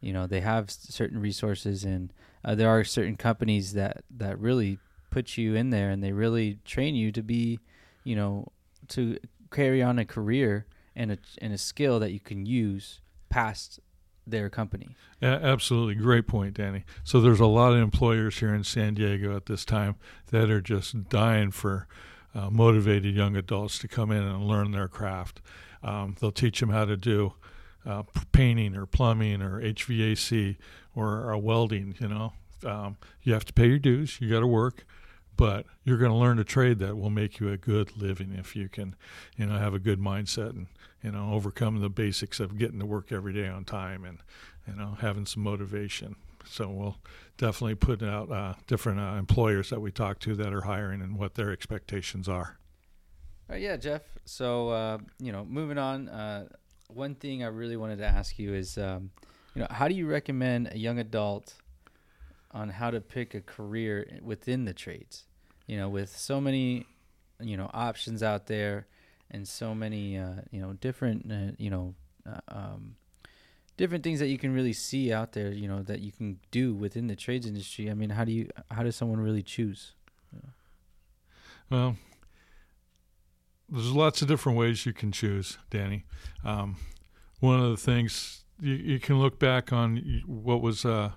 You 0.00 0.12
know, 0.12 0.26
they 0.26 0.40
have 0.40 0.70
certain 0.70 1.20
resources, 1.20 1.84
and 1.84 2.12
uh, 2.44 2.54
there 2.54 2.68
are 2.68 2.84
certain 2.84 3.16
companies 3.16 3.72
that 3.72 4.04
that 4.10 4.38
really 4.38 4.78
put 5.10 5.36
you 5.36 5.54
in 5.54 5.70
there, 5.70 5.90
and 5.90 6.02
they 6.02 6.12
really 6.12 6.58
train 6.64 6.94
you 6.94 7.10
to 7.12 7.22
be, 7.22 7.58
you 8.04 8.14
know, 8.14 8.48
to 8.88 9.18
carry 9.50 9.82
on 9.82 9.98
a 9.98 10.04
career 10.04 10.66
and 10.94 11.12
a 11.12 11.18
and 11.40 11.52
a 11.52 11.58
skill 11.58 11.98
that 12.00 12.12
you 12.12 12.20
can 12.20 12.46
use 12.46 13.00
past 13.28 13.80
their 14.26 14.48
company. 14.48 14.88
Yeah, 15.20 15.38
absolutely. 15.42 15.94
Great 15.94 16.26
point, 16.26 16.54
Danny. 16.54 16.84
So 17.02 17.20
there's 17.20 17.40
a 17.40 17.46
lot 17.46 17.72
of 17.72 17.78
employers 17.78 18.38
here 18.38 18.54
in 18.54 18.64
San 18.64 18.94
Diego 18.94 19.36
at 19.36 19.46
this 19.46 19.64
time 19.64 19.96
that 20.30 20.50
are 20.50 20.60
just 20.60 21.08
dying 21.08 21.50
for 21.50 21.86
uh, 22.34 22.50
motivated 22.50 23.14
young 23.14 23.36
adults 23.36 23.78
to 23.78 23.88
come 23.88 24.10
in 24.10 24.22
and 24.22 24.46
learn 24.46 24.72
their 24.72 24.88
craft. 24.88 25.40
Um, 25.84 26.16
they'll 26.18 26.32
teach 26.32 26.60
them 26.60 26.70
how 26.70 26.84
to 26.84 26.96
do 26.96 27.34
uh, 27.86 28.02
painting 28.32 28.74
or 28.74 28.86
plumbing 28.86 29.42
or 29.42 29.60
HVAC 29.60 30.56
or, 30.94 31.30
or 31.30 31.38
welding. 31.38 31.94
You 32.00 32.08
know, 32.08 32.32
um, 32.66 32.96
you 33.22 33.32
have 33.34 33.44
to 33.44 33.52
pay 33.52 33.68
your 33.68 33.78
dues. 33.78 34.20
You 34.20 34.30
got 34.30 34.40
to 34.40 34.46
work 34.46 34.84
but 35.36 35.66
you're 35.82 35.98
going 35.98 36.10
to 36.10 36.16
learn 36.16 36.38
a 36.38 36.44
trade 36.44 36.78
that 36.78 36.96
will 36.96 37.10
make 37.10 37.40
you 37.40 37.50
a 37.50 37.56
good 37.56 37.96
living 37.96 38.34
if 38.38 38.54
you 38.54 38.68
can, 38.68 38.94
you 39.36 39.46
know, 39.46 39.58
have 39.58 39.74
a 39.74 39.78
good 39.78 39.98
mindset 39.98 40.50
and 40.50 40.66
you 41.02 41.12
know 41.12 41.32
overcome 41.32 41.80
the 41.80 41.90
basics 41.90 42.40
of 42.40 42.56
getting 42.58 42.78
to 42.80 42.86
work 42.86 43.12
every 43.12 43.32
day 43.32 43.46
on 43.46 43.64
time 43.64 44.04
and 44.04 44.18
you 44.66 44.74
know 44.74 44.96
having 45.00 45.26
some 45.26 45.42
motivation. 45.42 46.16
So 46.46 46.68
we'll 46.68 46.96
definitely 47.36 47.74
put 47.74 48.02
out 48.02 48.30
uh, 48.30 48.54
different 48.66 49.00
uh, 49.00 49.14
employers 49.18 49.70
that 49.70 49.80
we 49.80 49.90
talk 49.90 50.18
to 50.20 50.34
that 50.36 50.52
are 50.52 50.62
hiring 50.62 51.00
and 51.00 51.16
what 51.16 51.34
their 51.34 51.50
expectations 51.50 52.28
are. 52.28 52.58
Yeah, 53.52 53.76
Jeff. 53.76 54.02
So 54.24 54.68
uh, 54.70 54.98
you 55.20 55.32
know, 55.32 55.44
moving 55.44 55.78
on. 55.78 56.08
Uh, 56.08 56.48
one 56.88 57.14
thing 57.14 57.42
I 57.42 57.48
really 57.48 57.76
wanted 57.76 57.98
to 57.98 58.06
ask 58.06 58.38
you 58.38 58.54
is, 58.54 58.78
um, 58.78 59.10
you 59.54 59.62
know, 59.62 59.68
how 59.70 59.88
do 59.88 59.94
you 59.94 60.06
recommend 60.06 60.68
a 60.72 60.78
young 60.78 60.98
adult 60.98 61.54
on 62.52 62.68
how 62.68 62.90
to 62.90 63.00
pick 63.00 63.34
a 63.34 63.40
career 63.40 64.18
within 64.22 64.64
the 64.64 64.72
trades? 64.72 65.24
You 65.66 65.76
know, 65.76 65.88
with 65.88 66.16
so 66.16 66.40
many, 66.40 66.86
you 67.40 67.56
know, 67.56 67.70
options 67.72 68.22
out 68.22 68.46
there, 68.46 68.86
and 69.30 69.46
so 69.48 69.74
many, 69.74 70.18
uh, 70.18 70.42
you 70.50 70.60
know, 70.60 70.74
different, 70.74 71.30
uh, 71.30 71.52
you 71.58 71.70
know, 71.70 71.94
uh, 72.28 72.40
um, 72.48 72.96
different 73.76 74.04
things 74.04 74.20
that 74.20 74.28
you 74.28 74.38
can 74.38 74.54
really 74.54 74.72
see 74.72 75.12
out 75.12 75.32
there. 75.32 75.50
You 75.50 75.68
know, 75.68 75.82
that 75.82 76.00
you 76.00 76.12
can 76.12 76.38
do 76.50 76.74
within 76.74 77.06
the 77.06 77.16
trades 77.16 77.46
industry. 77.46 77.90
I 77.90 77.94
mean, 77.94 78.10
how 78.10 78.24
do 78.24 78.32
you, 78.32 78.50
how 78.70 78.82
does 78.82 78.96
someone 78.96 79.20
really 79.20 79.42
choose? 79.42 79.92
Well, 81.70 81.96
there's 83.68 83.92
lots 83.92 84.22
of 84.22 84.28
different 84.28 84.58
ways 84.58 84.86
you 84.86 84.92
can 84.92 85.12
choose, 85.12 85.58
Danny. 85.70 86.04
Um, 86.44 86.76
one 87.40 87.60
of 87.60 87.70
the 87.70 87.76
things 87.76 88.44
you, 88.60 88.74
you, 88.74 89.00
can 89.00 89.18
look 89.18 89.38
back 89.38 89.72
on 89.72 90.22
what 90.26 90.60
was 90.60 90.84
uh, 90.84 91.12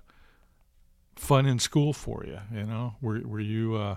fun 1.16 1.46
in 1.46 1.58
school 1.58 1.92
for 1.92 2.24
you. 2.24 2.40
You 2.52 2.64
know, 2.64 2.94
were 3.00 3.20
were 3.24 3.40
you 3.40 3.76
uh, 3.76 3.96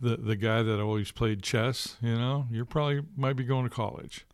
the 0.00 0.16
the 0.16 0.36
guy 0.36 0.62
that 0.62 0.80
always 0.80 1.12
played 1.12 1.42
chess? 1.42 1.96
You 2.00 2.14
know, 2.14 2.46
you 2.50 2.64
probably 2.64 3.02
might 3.16 3.36
be 3.36 3.44
going 3.44 3.64
to 3.64 3.74
college. 3.74 4.26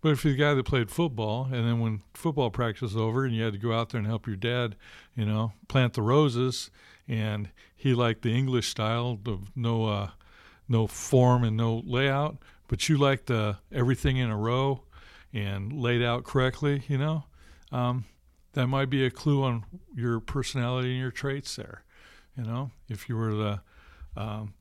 But 0.00 0.10
if 0.10 0.24
you're 0.24 0.34
the 0.34 0.38
guy 0.38 0.54
that 0.54 0.64
played 0.64 0.90
football, 0.90 1.44
and 1.44 1.64
then 1.64 1.78
when 1.78 2.02
football 2.12 2.50
practice 2.50 2.82
was 2.82 2.96
over, 2.96 3.24
and 3.24 3.34
you 3.34 3.44
had 3.44 3.52
to 3.52 3.58
go 3.58 3.72
out 3.72 3.90
there 3.90 4.00
and 4.00 4.06
help 4.06 4.26
your 4.26 4.34
dad, 4.34 4.74
you 5.14 5.24
know, 5.24 5.52
plant 5.68 5.94
the 5.94 6.02
roses, 6.02 6.72
and 7.06 7.50
he 7.76 7.94
liked 7.94 8.22
the 8.22 8.36
English 8.36 8.68
style 8.68 9.18
of 9.26 9.56
no 9.56 9.86
uh, 9.86 10.10
no 10.68 10.88
form 10.88 11.44
and 11.44 11.56
no 11.56 11.82
layout, 11.86 12.38
but 12.72 12.88
you 12.88 12.96
liked 12.96 13.30
uh, 13.30 13.52
everything 13.70 14.16
in 14.16 14.30
a 14.30 14.36
row 14.36 14.80
and 15.34 15.74
laid 15.74 16.02
out 16.02 16.24
correctly, 16.24 16.82
you 16.88 16.96
know, 16.96 17.24
um, 17.70 18.06
that 18.54 18.66
might 18.66 18.88
be 18.88 19.04
a 19.04 19.10
clue 19.10 19.42
on 19.44 19.66
your 19.94 20.20
personality 20.20 20.92
and 20.92 20.98
your 20.98 21.10
traits 21.10 21.54
there. 21.56 21.84
You 22.34 22.44
know, 22.44 22.70
if 22.88 23.10
you 23.10 23.16
were 23.18 23.34
the 23.34 23.60
um, 24.16 24.54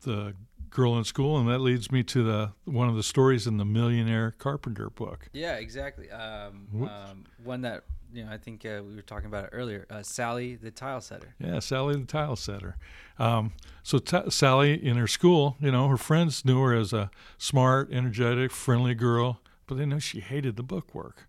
the 0.00 0.34
girl 0.70 0.98
in 0.98 1.04
school, 1.04 1.38
and 1.38 1.48
that 1.48 1.60
leads 1.60 1.92
me 1.92 2.02
to 2.02 2.24
the 2.24 2.50
one 2.64 2.88
of 2.88 2.96
the 2.96 3.02
stories 3.04 3.46
in 3.46 3.58
the 3.58 3.64
Millionaire 3.64 4.32
Carpenter 4.32 4.90
book. 4.90 5.28
Yeah, 5.32 5.54
exactly. 5.54 6.10
Um, 6.10 6.66
um, 6.90 7.26
one 7.44 7.60
that 7.60 7.84
you 8.12 8.24
know, 8.24 8.30
I 8.30 8.36
think 8.36 8.64
uh, 8.64 8.82
we 8.86 8.94
were 8.94 9.02
talking 9.02 9.26
about 9.26 9.44
it 9.44 9.50
earlier. 9.52 9.86
Uh, 9.90 10.02
Sally, 10.02 10.56
the 10.56 10.70
tile 10.70 11.00
setter. 11.00 11.34
Yeah, 11.38 11.58
Sally, 11.60 11.96
the 11.96 12.04
tile 12.04 12.36
setter. 12.36 12.76
Um, 13.18 13.52
so 13.82 13.98
t- 13.98 14.30
Sally, 14.30 14.74
in 14.84 14.96
her 14.96 15.06
school, 15.06 15.56
you 15.60 15.72
know, 15.72 15.88
her 15.88 15.96
friends 15.96 16.44
knew 16.44 16.60
her 16.60 16.74
as 16.74 16.92
a 16.92 17.10
smart, 17.38 17.90
energetic, 17.92 18.50
friendly 18.50 18.94
girl, 18.94 19.40
but 19.66 19.76
they 19.76 19.86
knew 19.86 20.00
she 20.00 20.20
hated 20.20 20.56
the 20.56 20.62
bookwork. 20.62 21.28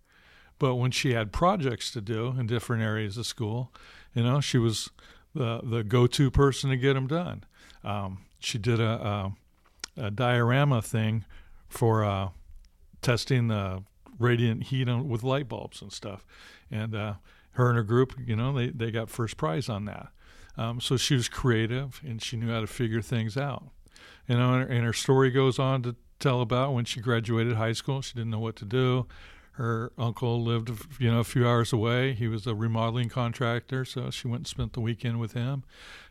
But 0.60 0.76
when 0.76 0.92
she 0.92 1.14
had 1.14 1.32
projects 1.32 1.92
to 1.92 2.02
do 2.02 2.36
in 2.38 2.48
different 2.48 2.84
areas 2.84 3.18
of 3.18 3.26
school, 3.26 3.72
you 4.14 4.24
know, 4.24 4.40
she 4.42 4.58
was 4.58 4.90
the 5.34 5.62
the 5.64 5.84
go-to 5.84 6.30
person 6.30 6.70
to 6.70 6.78
get 6.78 6.94
them 6.94 7.08
done. 7.08 7.44
Um, 7.84 8.20
she 8.40 8.58
did 8.58 8.80
a, 8.80 9.34
a, 9.98 10.06
a, 10.06 10.12
diorama 10.12 10.82
thing 10.82 11.26
for 11.68 12.04
uh, 12.04 12.30
testing 13.02 13.48
the 13.48 13.84
radiant 14.20 14.66
heat 14.66 14.88
on, 14.88 15.10
with 15.10 15.24
light 15.24 15.50
bulbs 15.50 15.82
and 15.82 15.92
stuff 15.92 16.26
and 16.74 16.96
uh, 16.96 17.14
her 17.52 17.70
and 17.70 17.78
her 17.78 17.84
group, 17.84 18.16
you 18.26 18.36
know, 18.36 18.52
they, 18.52 18.70
they 18.70 18.92
got 18.92 19.10
first 19.10 19.38
prize 19.38 19.70
on 19.70 19.86
that. 19.86 20.08
Um, 20.58 20.82
so 20.82 20.98
she 20.98 21.16
was 21.16 21.30
creative 21.30 22.02
and 22.06 22.22
she 22.22 22.36
knew 22.36 22.52
how 22.52 22.62
to 22.62 22.68
figure 22.68 23.02
things 23.02 23.38
out. 23.38 23.64
You 24.28 24.38
know, 24.38 24.54
and 24.54 24.64
her, 24.64 24.76
and 24.76 24.86
her 24.86 24.94
story 24.94 25.32
goes 25.32 25.60
on 25.60 25.84
to 25.84 25.96
tell 26.20 26.42
about 26.42 26.74
when 26.74 26.86
she 26.86 27.00
graduated 27.00 27.56
high 27.56 27.74
school. 27.74 28.02
She 28.02 28.16
didn't 28.16 28.32
know 28.32 28.40
what 28.40 28.56
to 28.58 28.66
do. 28.66 29.08
Her 29.54 29.92
uncle 30.00 30.42
lived, 30.42 30.72
you 31.00 31.12
know, 31.12 31.20
a 31.20 31.24
few 31.24 31.48
hours 31.48 31.72
away. 31.72 32.14
He 32.14 32.28
was 32.28 32.48
a 32.48 32.56
remodeling 32.56 33.10
contractor, 33.10 33.86
so 33.86 34.10
she 34.10 34.28
went 34.28 34.42
and 34.42 34.48
spent 34.48 34.74
the 34.74 34.80
weekend 34.80 35.20
with 35.20 35.34
him. 35.34 35.64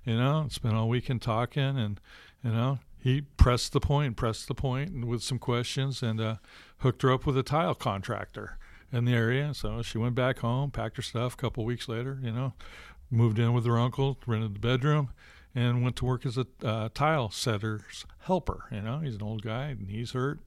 You 0.04 0.16
know, 0.16 0.46
spent 0.48 0.76
all 0.76 0.88
weekend 0.88 1.22
talking, 1.22 1.76
and 1.76 2.00
you 2.44 2.52
know, 2.52 2.78
he 3.00 3.22
pressed 3.22 3.72
the 3.72 3.80
point, 3.80 4.16
pressed 4.16 4.46
the 4.46 4.54
point 4.54 5.04
with 5.04 5.24
some 5.24 5.40
questions, 5.40 6.04
and 6.04 6.20
uh, 6.20 6.36
hooked 6.78 7.02
her 7.02 7.10
up 7.10 7.26
with 7.26 7.36
a 7.36 7.42
tile 7.42 7.74
contractor 7.74 8.58
in 8.92 9.04
the 9.04 9.14
area. 9.14 9.54
So 9.54 9.82
she 9.82 9.98
went 9.98 10.14
back 10.14 10.40
home, 10.40 10.70
packed 10.70 10.96
her 10.96 11.02
stuff. 11.02 11.34
A 11.34 11.36
couple 11.36 11.64
weeks 11.64 11.88
later, 11.88 12.18
you 12.22 12.30
know, 12.30 12.52
moved 13.10 13.38
in 13.38 13.52
with 13.52 13.64
her 13.66 13.78
uncle, 13.78 14.18
rented 14.26 14.54
the 14.54 14.60
bedroom, 14.60 15.10
and 15.54 15.82
went 15.82 15.96
to 15.96 16.04
work 16.04 16.26
as 16.26 16.38
a 16.38 16.46
uh, 16.62 16.88
tile 16.94 17.30
setter's 17.30 18.04
helper. 18.20 18.64
You 18.70 18.82
know, 18.82 19.00
he's 19.00 19.16
an 19.16 19.22
old 19.22 19.42
guy, 19.42 19.76
knees 19.78 20.12
hurt. 20.12 20.40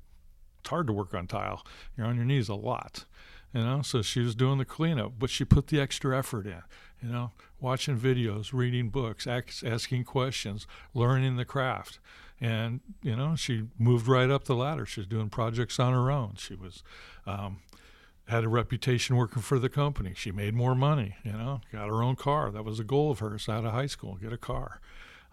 It's 0.62 0.70
hard 0.70 0.88
to 0.88 0.94
work 0.94 1.14
on 1.14 1.28
tile. 1.28 1.66
You're 1.98 2.08
on 2.08 2.16
your 2.16 2.26
knees 2.26 2.50
a 2.50 2.56
lot. 2.56 3.06
You 3.54 3.62
know, 3.62 3.82
so 3.82 4.02
she 4.02 4.20
was 4.20 4.36
doing 4.36 4.58
the 4.58 4.66
cleanup, 4.66 5.14
but 5.18 5.30
she 5.30 5.46
put 5.46 5.68
the 5.68 5.80
extra 5.80 6.18
effort 6.18 6.46
in. 6.46 6.62
You 7.02 7.10
know, 7.10 7.32
watching 7.62 7.98
videos, 7.98 8.52
reading 8.52 8.90
books, 8.90 9.28
asking 9.28 10.04
questions, 10.04 10.68
learning 10.94 11.38
the 11.38 11.46
craft 11.46 12.00
and 12.42 12.82
you 13.02 13.16
know 13.16 13.36
she 13.36 13.64
moved 13.78 14.08
right 14.08 14.30
up 14.30 14.46
the 14.46 14.56
ladder. 14.56 14.86
She 14.86 15.00
was 15.00 15.08
doing 15.08 15.30
projects 15.30 15.80
on 15.80 15.94
her 15.94 16.12
own. 16.12 16.36
She 16.38 16.56
was 16.56 16.84
um, 17.26 17.60
had 18.28 18.44
a 18.44 18.50
reputation 18.50 19.16
working 19.16 19.42
for 19.42 19.60
the 19.60 19.70
company. 19.70 20.14
She 20.16 20.32
made 20.32 20.54
more 20.54 20.76
money, 20.76 21.16
you 21.24 21.34
know, 21.34 21.62
got 21.72 21.88
her 21.88 22.02
own 22.02 22.16
car. 22.16 22.52
That 22.52 22.64
was 22.64 22.80
a 22.80 22.84
goal 22.84 23.12
of 23.12 23.20
hers 23.20 23.48
out 23.48 23.66
of 23.66 23.72
high 23.72 23.86
school, 23.86 24.16
get 24.16 24.34
a 24.34 24.38
car. 24.38 24.80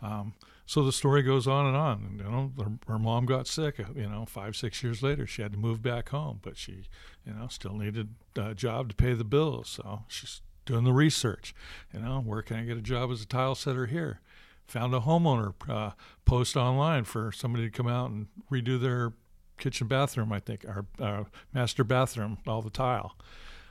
Um, 0.03 0.35
so 0.67 0.83
the 0.83 0.93
story 0.93 1.23
goes 1.23 1.47
on 1.47 1.67
and 1.67 1.77
on. 1.77 2.17
You 2.19 2.31
know, 2.31 2.53
her, 2.59 2.93
her, 2.95 2.99
mom 2.99 3.27
got 3.27 3.47
sick. 3.47 3.81
Uh, 3.81 3.85
you 3.95 4.09
know, 4.09 4.25
five 4.27 4.57
six 4.57 4.83
years 4.83 5.03
later, 5.03 5.27
she 5.27 5.43
had 5.43 5.53
to 5.53 5.59
move 5.59 5.83
back 5.83 6.11
home, 6.11 6.41
but 6.43 6.57
she, 6.57 6.85
you 7.27 7.33
know, 7.33 7.49
still 7.49 7.77
needed 7.77 8.09
a 8.37 8.55
job 8.55 8.89
to 8.91 8.95
pay 8.95 9.15
the 9.15 9.25
bills. 9.25 9.69
So 9.69 10.05
she's 10.09 10.41
doing 10.65 10.85
the 10.85 10.93
research. 10.93 11.55
You 11.93 12.01
know, 12.01 12.21
where 12.21 12.43
can 12.43 12.57
I 12.59 12.65
get 12.65 12.77
a 12.77 12.83
job 12.83 13.11
as 13.11 13.23
a 13.23 13.27
tile 13.27 13.55
setter 13.55 13.87
here? 13.87 14.21
Found 14.69 14.95
a 14.95 15.01
homeowner 15.01 15.55
uh, 15.69 15.91
post 16.25 16.57
online 16.57 17.05
for 17.05 17.33
somebody 17.33 17.65
to 17.65 17.71
come 17.71 17.89
out 17.89 18.11
and 18.11 18.29
redo 18.51 18.81
their 18.81 19.13
kitchen 19.62 19.87
bathroom, 19.87 20.33
I 20.33 20.40
think, 20.40 20.66
our, 20.99 21.26
master 21.54 21.85
bathroom, 21.85 22.38
all 22.49 22.62
the 22.62 22.71
tile. 22.71 23.16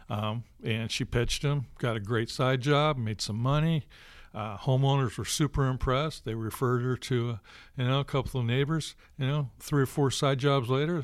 Um, 0.10 0.46
and 0.64 0.90
she 0.90 1.04
pitched 1.04 1.44
him, 1.44 1.66
got 1.80 1.98
a 1.98 2.00
great 2.00 2.30
side 2.30 2.62
job, 2.62 2.98
made 2.98 3.22
some 3.22 3.38
money. 3.38 3.86
Uh, 4.34 4.58
homeowners 4.58 5.18
were 5.18 5.26
super 5.26 5.68
impressed. 5.68 6.24
They 6.24 6.34
referred 6.34 6.82
her 6.84 6.96
to, 6.96 7.40
you 7.78 7.84
know, 7.84 8.00
a 8.00 8.06
couple 8.06 8.40
of 8.40 8.46
neighbors. 8.46 8.96
You 9.18 9.28
know, 9.28 9.50
three 9.60 9.84
or 9.84 9.86
four 9.86 10.10
side 10.10 10.40
jobs 10.40 10.70
later, 10.70 11.04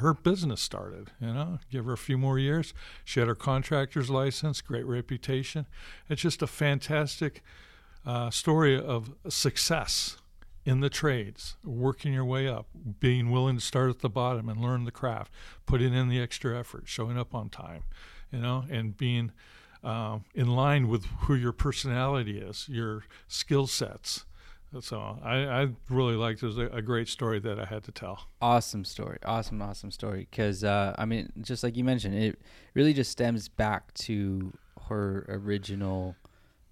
her 0.00 0.14
business 0.14 0.60
started. 0.60 1.12
You 1.20 1.32
know, 1.32 1.60
give 1.70 1.84
her 1.84 1.92
a 1.92 1.98
few 1.98 2.18
more 2.18 2.36
years. 2.36 2.74
She 3.04 3.20
had 3.20 3.28
her 3.28 3.36
contractor's 3.36 4.10
license, 4.10 4.60
great 4.60 4.86
reputation. 4.86 5.66
It's 6.08 6.22
just 6.22 6.42
a 6.42 6.48
fantastic 6.48 7.44
uh, 8.04 8.30
story 8.30 8.76
of 8.80 9.12
success 9.28 10.16
in 10.64 10.80
the 10.80 10.88
trades, 10.88 11.56
working 11.62 12.12
your 12.12 12.24
way 12.24 12.48
up, 12.48 12.66
being 12.98 13.30
willing 13.30 13.56
to 13.56 13.64
start 13.64 13.90
at 13.90 13.98
the 14.00 14.08
bottom 14.08 14.48
and 14.48 14.60
learn 14.60 14.84
the 14.84 14.90
craft, 14.90 15.30
putting 15.66 15.92
in 15.92 16.08
the 16.08 16.20
extra 16.20 16.58
effort, 16.58 16.84
showing 16.86 17.18
up 17.18 17.34
on 17.34 17.50
time, 17.50 17.82
you 18.32 18.38
know, 18.38 18.64
and 18.70 18.96
being 18.96 19.30
uh, 19.82 20.18
in 20.34 20.48
line 20.48 20.88
with 20.88 21.04
who 21.20 21.34
your 21.34 21.52
personality 21.52 22.38
is, 22.38 22.66
your 22.68 23.04
skill 23.28 23.66
sets. 23.66 24.24
So 24.80 25.20
I, 25.22 25.44
I 25.44 25.68
really 25.88 26.16
liked 26.16 26.42
it. 26.42 26.46
it 26.46 26.48
was 26.48 26.58
a, 26.58 26.82
great 26.82 27.08
story 27.08 27.38
that 27.38 27.60
I 27.60 27.64
had 27.64 27.84
to 27.84 27.92
tell. 27.92 28.26
Awesome 28.42 28.84
story. 28.84 29.18
Awesome, 29.24 29.62
awesome 29.62 29.92
story. 29.92 30.26
Because, 30.28 30.64
uh, 30.64 30.96
I 30.98 31.04
mean, 31.04 31.32
just 31.42 31.62
like 31.62 31.76
you 31.76 31.84
mentioned, 31.84 32.16
it 32.16 32.40
really 32.72 32.92
just 32.92 33.12
stems 33.12 33.48
back 33.48 33.94
to 33.94 34.52
her 34.88 35.26
original, 35.28 36.16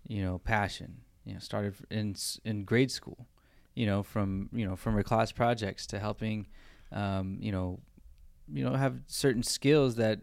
you 0.09 0.21
know, 0.25 0.39
passion. 0.39 1.03
You 1.25 1.35
know, 1.35 1.39
started 1.39 1.75
in 1.91 2.17
in 2.45 2.65
grade 2.65 2.91
school 2.91 3.29
you 3.75 3.87
know, 3.87 4.03
from 4.03 4.49
you 4.53 4.67
know 4.67 4.77
from 4.77 4.95
her 4.95 5.03
class 5.03 5.33
projects 5.33 5.87
to 5.89 5.99
helping, 5.99 6.47
um, 6.91 7.39
you 7.41 7.53
know, 7.53 7.81
you 8.53 8.65
know, 8.65 8.75
have 8.75 9.01
certain 9.07 9.43
skills 9.43 9.97
that 9.97 10.21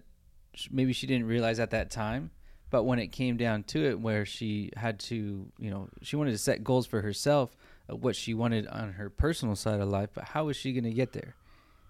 maybe 0.72 0.94
she 0.94 1.08
didn't 1.08 1.28
realize 1.28 1.60
at 1.60 1.72
that 1.72 1.92
time. 1.92 2.32
But 2.72 2.84
when 2.84 3.00
it 3.00 3.08
came 3.08 3.36
down 3.36 3.64
to 3.64 3.84
it, 3.84 4.00
where 4.00 4.26
she 4.26 4.72
had 4.76 5.00
to, 5.02 5.52
you 5.58 5.72
know, 5.72 5.90
she 6.04 6.16
wanted 6.16 6.32
to 6.32 6.38
set 6.38 6.64
goals 6.64 6.86
for 6.86 7.02
herself, 7.02 7.56
what 7.88 8.16
she 8.16 8.36
wanted 8.36 8.68
on 8.68 8.94
her 8.94 9.10
personal 9.10 9.56
side 9.56 9.80
of 9.80 9.90
life, 9.90 10.10
but 10.14 10.26
how 10.26 10.46
was 10.46 10.56
she 10.56 10.74
going 10.74 10.84
to 10.84 10.94
get 10.94 11.14
there? 11.14 11.36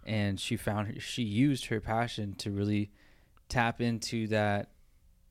And 0.06 0.40
she 0.40 0.56
found 0.56 0.88
her, 0.88 1.00
she 1.00 1.24
used 1.24 1.66
her 1.66 1.82
passion 1.82 2.36
to 2.36 2.52
really 2.52 2.92
tap 3.50 3.82
into 3.82 4.28
that 4.28 4.70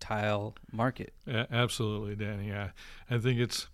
tile 0.00 0.54
market. 0.70 1.14
Absolutely, 1.26 2.14
Danny. 2.14 2.48
Yeah, 2.48 2.70
I 3.10 3.16
think 3.16 3.40
it's 3.40 3.68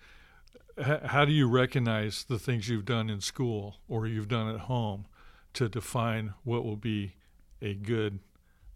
how 0.83 1.25
do 1.25 1.33
you 1.33 1.49
recognize 1.49 2.25
the 2.25 2.39
things 2.39 2.69
you've 2.69 2.85
done 2.85 3.09
in 3.09 3.21
school 3.21 3.77
or 3.89 4.07
you've 4.07 4.29
done 4.29 4.53
at 4.53 4.63
home 4.63 5.07
to 5.53 5.69
define 5.69 6.35
what 6.43 6.65
will 6.65 6.77
be 6.77 7.15
a 7.63 7.75
good 7.75 8.19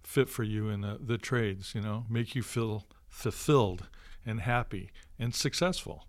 fit 0.04 0.28
for 0.28 0.44
you 0.44 0.68
in 0.68 0.80
the, 0.80 0.98
the 1.04 1.18
trades 1.18 1.74
you 1.74 1.80
know 1.80 2.06
make 2.08 2.34
you 2.34 2.42
feel 2.42 2.86
fulfilled 3.08 3.88
and 4.24 4.40
happy 4.40 4.90
and 5.18 5.34
successful, 5.34 6.06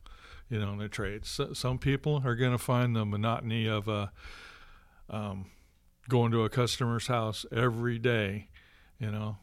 you 0.49 0.59
know, 0.59 0.73
in 0.73 0.77
the 0.77 0.89
trades. 0.89 1.29
So, 1.29 1.53
some 1.53 1.77
people 1.77 2.21
are 2.25 2.35
going 2.35 2.51
to 2.51 2.57
find 2.57 2.95
the 2.95 3.05
monotony 3.05 3.67
of 3.67 3.87
uh, 3.87 4.07
um, 5.09 5.45
going 6.07 6.31
to 6.31 6.43
a 6.43 6.49
customer's 6.49 7.07
house 7.07 7.45
every 7.51 7.97
day, 7.97 8.49
you 8.99 9.11
know, 9.11 9.37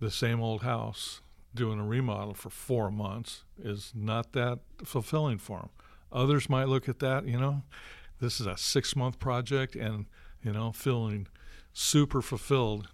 the 0.00 0.10
same 0.10 0.40
old 0.40 0.62
house, 0.62 1.20
doing 1.56 1.80
a 1.80 1.84
remodel 1.84 2.34
for 2.34 2.50
four 2.50 2.90
months 2.90 3.44
is 3.58 3.92
not 3.94 4.32
that 4.32 4.60
fulfilling 4.84 5.38
for 5.38 5.58
them. 5.58 5.70
Others 6.12 6.48
might 6.48 6.68
look 6.68 6.88
at 6.88 7.00
that, 7.00 7.26
you 7.26 7.38
know, 7.38 7.62
this 8.20 8.40
is 8.40 8.46
a 8.46 8.56
six 8.56 8.94
month 8.94 9.18
project 9.18 9.74
and, 9.74 10.06
you 10.42 10.52
know, 10.52 10.72
feeling 10.72 11.26
super 11.72 12.22
fulfilled 12.22 12.88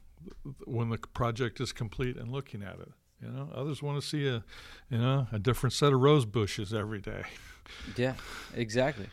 when 0.65 0.89
the 0.89 0.99
project 0.99 1.61
is 1.61 1.73
complete 1.73 2.17
and 2.17 2.31
looking 2.33 2.63
at 2.63 2.79
it. 2.81 2.91
You 3.21 3.29
know, 3.29 3.49
others 3.55 3.83
want 3.83 4.01
to 4.01 4.07
see 4.07 4.27
a, 4.27 4.43
you 4.91 4.99
know, 4.99 5.29
a 5.31 5.39
different 5.39 5.73
set 5.75 5.93
of 5.93 6.01
rose 6.01 6.25
bushes 6.25 6.73
every 6.73 7.01
day. 7.01 7.23
Yeah, 7.97 8.15
exactly. 8.55 9.07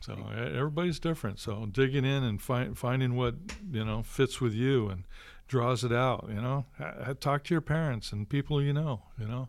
So 0.00 0.16
everybody's 0.36 1.00
different. 1.00 1.40
So 1.40 1.66
digging 1.66 2.04
in 2.04 2.22
and 2.22 2.40
find, 2.40 2.76
finding 2.78 3.16
what 3.16 3.34
you 3.72 3.84
know 3.84 4.02
fits 4.02 4.40
with 4.40 4.52
you 4.52 4.88
and 4.88 5.04
draws 5.48 5.84
it 5.84 5.92
out. 5.92 6.26
You 6.28 6.40
know, 6.40 6.66
talk 7.20 7.44
to 7.44 7.54
your 7.54 7.60
parents 7.60 8.12
and 8.12 8.28
people 8.28 8.62
you 8.62 8.72
know. 8.72 9.02
You 9.18 9.26
know, 9.26 9.48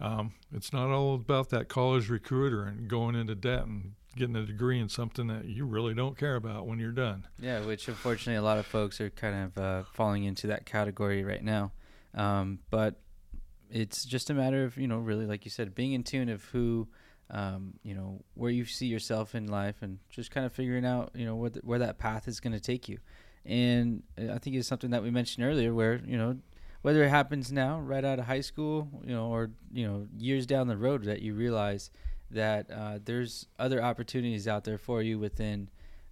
um, 0.00 0.34
it's 0.52 0.72
not 0.72 0.90
all 0.90 1.14
about 1.14 1.50
that 1.50 1.68
college 1.68 2.08
recruiter 2.08 2.64
and 2.64 2.88
going 2.88 3.14
into 3.14 3.34
debt 3.34 3.66
and 3.66 3.94
getting 4.16 4.36
a 4.36 4.44
degree 4.44 4.78
in 4.78 4.88
something 4.88 5.26
that 5.26 5.46
you 5.46 5.64
really 5.64 5.94
don't 5.94 6.16
care 6.16 6.36
about 6.36 6.66
when 6.66 6.78
you're 6.78 6.92
done. 6.92 7.26
Yeah, 7.40 7.60
which 7.60 7.88
unfortunately 7.88 8.36
a 8.36 8.42
lot 8.42 8.58
of 8.58 8.66
folks 8.66 9.00
are 9.00 9.10
kind 9.10 9.52
of 9.56 9.62
uh, 9.62 9.82
falling 9.92 10.24
into 10.24 10.46
that 10.48 10.66
category 10.66 11.24
right 11.24 11.42
now. 11.42 11.72
Um, 12.14 12.60
but 12.70 13.00
it's 13.70 14.04
just 14.04 14.30
a 14.30 14.34
matter 14.34 14.64
of 14.64 14.76
you 14.76 14.86
know 14.86 14.98
really 14.98 15.26
like 15.26 15.44
you 15.44 15.50
said 15.50 15.74
being 15.74 15.92
in 15.92 16.04
tune 16.04 16.28
of 16.28 16.44
who 16.46 16.86
um, 17.30 17.74
you 17.82 17.94
know 17.94 18.22
where 18.34 18.50
you 18.50 18.64
see 18.64 18.86
yourself 18.86 19.34
in 19.34 19.48
life 19.48 19.76
and 19.80 19.98
just 20.10 20.30
kind 20.30 20.46
of 20.46 20.52
figuring 20.52 20.84
out 20.84 21.10
you 21.14 21.24
know 21.26 21.48
the, 21.48 21.60
where 21.60 21.78
that 21.78 21.98
path 21.98 22.28
is 22.28 22.40
going 22.40 22.52
to 22.52 22.60
take 22.60 22.88
you 22.88 22.98
and 23.44 24.02
i 24.18 24.38
think 24.38 24.56
it's 24.56 24.68
something 24.68 24.90
that 24.90 25.02
we 25.02 25.10
mentioned 25.10 25.44
earlier 25.44 25.74
where 25.74 26.00
you 26.06 26.16
know 26.16 26.36
whether 26.82 27.02
it 27.02 27.08
happens 27.08 27.50
now 27.50 27.78
right 27.80 28.04
out 28.04 28.18
of 28.18 28.26
high 28.26 28.40
school 28.40 28.88
you 29.04 29.14
know 29.14 29.26
or 29.26 29.50
you 29.72 29.86
know 29.86 30.06
years 30.16 30.46
down 30.46 30.68
the 30.68 30.76
road 30.76 31.04
that 31.04 31.22
you 31.22 31.34
realize 31.34 31.90
that 32.30 32.70
uh, 32.70 32.98
there's 33.04 33.46
other 33.58 33.82
opportunities 33.82 34.48
out 34.48 34.64
there 34.64 34.78
for 34.78 35.02
you 35.02 35.18
within 35.18 35.68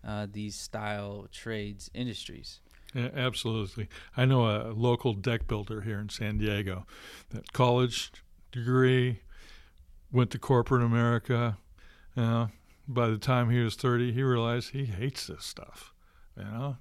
uh, 0.06 0.26
these 0.30 0.54
style 0.54 1.26
trades 1.32 1.90
industries 1.94 2.60
yeah, 2.94 3.08
absolutely. 3.14 3.88
I 4.18 4.26
know 4.26 4.44
a 4.44 4.68
local 4.74 5.14
deck 5.14 5.46
builder 5.46 5.80
here 5.80 5.98
in 5.98 6.10
San 6.10 6.36
Diego 6.36 6.84
that 7.30 7.54
college 7.54 8.12
degree, 8.52 9.20
went 10.12 10.30
to 10.30 10.38
corporate 10.38 10.82
America. 10.82 11.56
You 12.14 12.22
know, 12.22 12.48
by 12.86 13.08
the 13.08 13.18
time 13.18 13.50
he 13.50 13.60
was 13.60 13.74
30, 13.74 14.12
he 14.12 14.22
realized 14.22 14.70
he 14.70 14.84
hates 14.84 15.26
this 15.26 15.44
stuff. 15.44 15.92
You 16.36 16.44
know, 16.44 16.76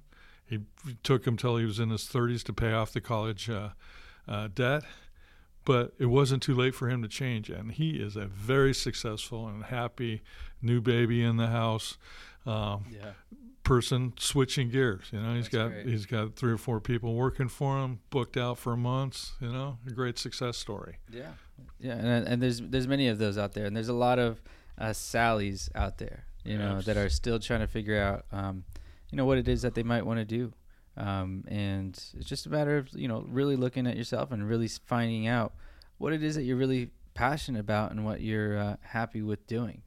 he 0.84 0.96
took 1.02 1.26
him 1.26 1.36
till 1.36 1.56
he 1.56 1.64
was 1.64 1.78
in 1.78 1.90
his 1.90 2.02
30s 2.02 2.42
to 2.44 2.52
pay 2.52 2.72
off 2.72 2.92
the 2.92 3.00
college 3.00 3.48
uh, 3.48 3.70
uh, 4.28 4.48
debt, 4.54 4.82
but 5.64 5.92
it 5.98 6.06
wasn't 6.06 6.42
too 6.42 6.54
late 6.54 6.74
for 6.74 6.88
him 6.88 7.02
to 7.02 7.08
change. 7.08 7.50
And 7.50 7.72
he 7.72 7.92
is 7.92 8.16
a 8.16 8.26
very 8.26 8.74
successful 8.74 9.46
and 9.48 9.64
happy 9.64 10.22
new 10.60 10.80
baby 10.80 11.22
in 11.22 11.36
the 11.36 11.48
house. 11.48 11.96
Um, 12.44 12.86
yeah 12.90 13.12
person 13.64 14.12
switching 14.18 14.70
gears. 14.70 15.04
You 15.12 15.20
know, 15.20 15.34
he's 15.34 15.48
That's 15.48 15.54
got 15.54 15.70
great. 15.70 15.86
he's 15.86 16.06
got 16.06 16.36
three 16.36 16.52
or 16.52 16.58
four 16.58 16.80
people 16.80 17.14
working 17.14 17.48
for 17.48 17.78
him, 17.82 18.00
booked 18.10 18.36
out 18.36 18.58
for 18.58 18.76
months. 18.76 19.32
You 19.40 19.52
know, 19.52 19.78
a 19.86 19.90
great 19.90 20.18
success 20.18 20.56
story. 20.56 20.98
Yeah, 21.10 21.32
yeah, 21.80 21.94
and, 21.94 22.26
and 22.28 22.42
there's 22.42 22.60
there's 22.60 22.88
many 22.88 23.08
of 23.08 23.18
those 23.18 23.38
out 23.38 23.52
there, 23.52 23.66
and 23.66 23.76
there's 23.76 23.88
a 23.88 23.94
lot 23.94 24.18
of 24.18 24.42
uh, 24.78 24.86
Sallys 24.90 25.68
out 25.74 25.98
there. 25.98 26.24
You 26.44 26.58
know, 26.58 26.80
that 26.80 26.96
are 26.96 27.08
still 27.08 27.38
trying 27.38 27.60
to 27.60 27.68
figure 27.68 28.02
out, 28.02 28.24
um, 28.32 28.64
you 29.12 29.16
know, 29.16 29.26
what 29.26 29.38
it 29.38 29.46
is 29.46 29.62
that 29.62 29.74
they 29.74 29.82
might 29.84 30.04
want 30.04 30.18
to 30.18 30.24
do. 30.24 30.52
Um, 30.96 31.44
and 31.46 31.90
it's 32.18 32.26
just 32.26 32.46
a 32.46 32.50
matter 32.50 32.76
of 32.76 32.88
you 32.92 33.08
know 33.08 33.24
really 33.28 33.56
looking 33.56 33.86
at 33.86 33.96
yourself 33.96 34.32
and 34.32 34.46
really 34.46 34.68
finding 34.68 35.26
out 35.26 35.54
what 35.98 36.12
it 36.12 36.22
is 36.22 36.34
that 36.34 36.42
you're 36.42 36.56
really 36.56 36.90
passionate 37.14 37.60
about 37.60 37.92
and 37.92 38.04
what 38.04 38.20
you're 38.20 38.58
uh, 38.58 38.76
happy 38.80 39.22
with 39.22 39.46
doing. 39.46 39.82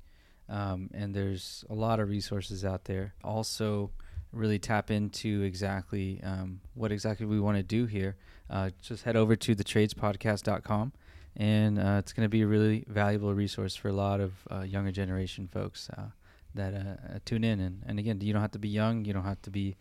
Um, 0.47 0.89
and 0.93 1.13
there's 1.13 1.65
a 1.69 1.73
lot 1.73 1.99
of 1.99 2.09
resources 2.09 2.63
out 2.63 2.85
there. 2.85 3.15
Also, 3.23 3.91
really 4.31 4.59
tap 4.59 4.91
into 4.91 5.41
exactly 5.41 6.21
um, 6.23 6.61
what 6.73 6.91
exactly 6.91 7.25
we 7.25 7.39
want 7.39 7.57
to 7.57 7.63
do 7.63 7.85
here. 7.85 8.15
Uh, 8.49 8.69
just 8.81 9.03
head 9.03 9.15
over 9.15 9.35
to 9.35 9.55
thetradespodcast.com, 9.55 10.93
and 11.35 11.79
uh, 11.79 11.97
it's 11.99 12.13
going 12.13 12.25
to 12.25 12.29
be 12.29 12.43
a 12.43 12.47
really 12.47 12.85
valuable 12.87 13.33
resource 13.33 13.75
for 13.75 13.89
a 13.89 13.93
lot 13.93 14.19
of 14.19 14.33
uh, 14.51 14.61
younger 14.61 14.91
generation 14.91 15.47
folks 15.47 15.89
uh, 15.97 16.09
that 16.55 16.73
uh, 16.73 17.15
uh, 17.15 17.19
tune 17.25 17.43
in. 17.43 17.59
And, 17.59 17.83
and 17.85 17.99
again, 17.99 18.19
you 18.21 18.33
don't 18.33 18.41
have 18.41 18.51
to 18.51 18.59
be 18.59 18.69
young. 18.69 19.05
You 19.05 19.13
don't 19.13 19.23
have 19.23 19.41
to 19.43 19.51
be 19.51 19.75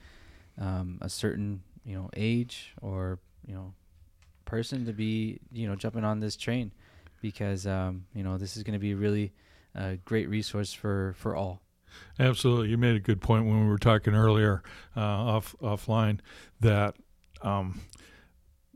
um, 0.60 0.98
a 1.00 1.08
certain 1.08 1.62
you 1.84 1.94
know 1.94 2.10
age 2.16 2.74
or 2.80 3.18
you 3.46 3.54
know 3.54 3.72
person 4.44 4.86
to 4.86 4.92
be 4.92 5.40
you 5.52 5.66
know 5.66 5.74
jumping 5.74 6.04
on 6.04 6.20
this 6.20 6.36
train 6.36 6.70
because 7.20 7.66
um, 7.66 8.04
you 8.14 8.22
know 8.22 8.38
this 8.38 8.56
is 8.56 8.62
going 8.62 8.74
to 8.74 8.78
be 8.78 8.94
really 8.94 9.32
a 9.74 9.96
great 10.04 10.28
resource 10.28 10.72
for 10.72 11.14
for 11.16 11.34
all. 11.34 11.60
Absolutely, 12.18 12.68
you 12.68 12.78
made 12.78 12.96
a 12.96 13.00
good 13.00 13.20
point 13.20 13.46
when 13.46 13.62
we 13.62 13.68
were 13.68 13.78
talking 13.78 14.14
earlier 14.14 14.62
uh, 14.96 15.00
off 15.00 15.54
offline 15.62 16.20
that. 16.60 16.96
Um, 17.42 17.82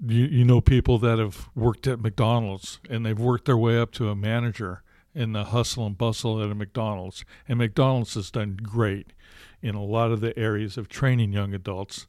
you, 0.07 0.27
you 0.27 0.45
know 0.45 0.61
people 0.61 0.99
that 0.99 1.19
have 1.19 1.49
worked 1.57 1.89
at 1.89 2.01
McDonald's 2.01 2.79
and 2.89 3.05
they've 3.05 3.19
worked 3.19 3.47
their 3.47 3.57
way 3.57 3.81
up 3.81 3.91
to 3.93 4.11
a 4.11 4.15
manager 4.15 4.85
in 5.19 5.33
the 5.33 5.47
hustle 5.47 5.85
and 5.85 5.99
bustle 5.99 6.43
at 6.43 6.49
a 6.49 6.55
McDonald's. 6.55 7.25
And 7.49 7.59
McDonald's 7.59 8.15
has 8.15 8.31
done 8.31 8.57
great 8.63 9.13
in 9.61 9.75
a 9.75 9.83
lot 9.83 10.13
of 10.13 10.21
the 10.21 10.39
areas 10.39 10.79
of 10.79 10.89
training 10.89 11.33
young 11.33 11.53
adults. 11.53 12.07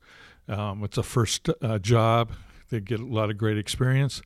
Um, 0.48 0.84
it's 0.84 0.98
a 0.98 1.04
first 1.04 1.50
uh, 1.62 1.80
job, 1.80 2.32
they 2.70 2.80
get 2.80 3.00
a 3.00 3.06
lot 3.06 3.32
of 3.32 3.38
great 3.38 3.58
experience 3.58 4.22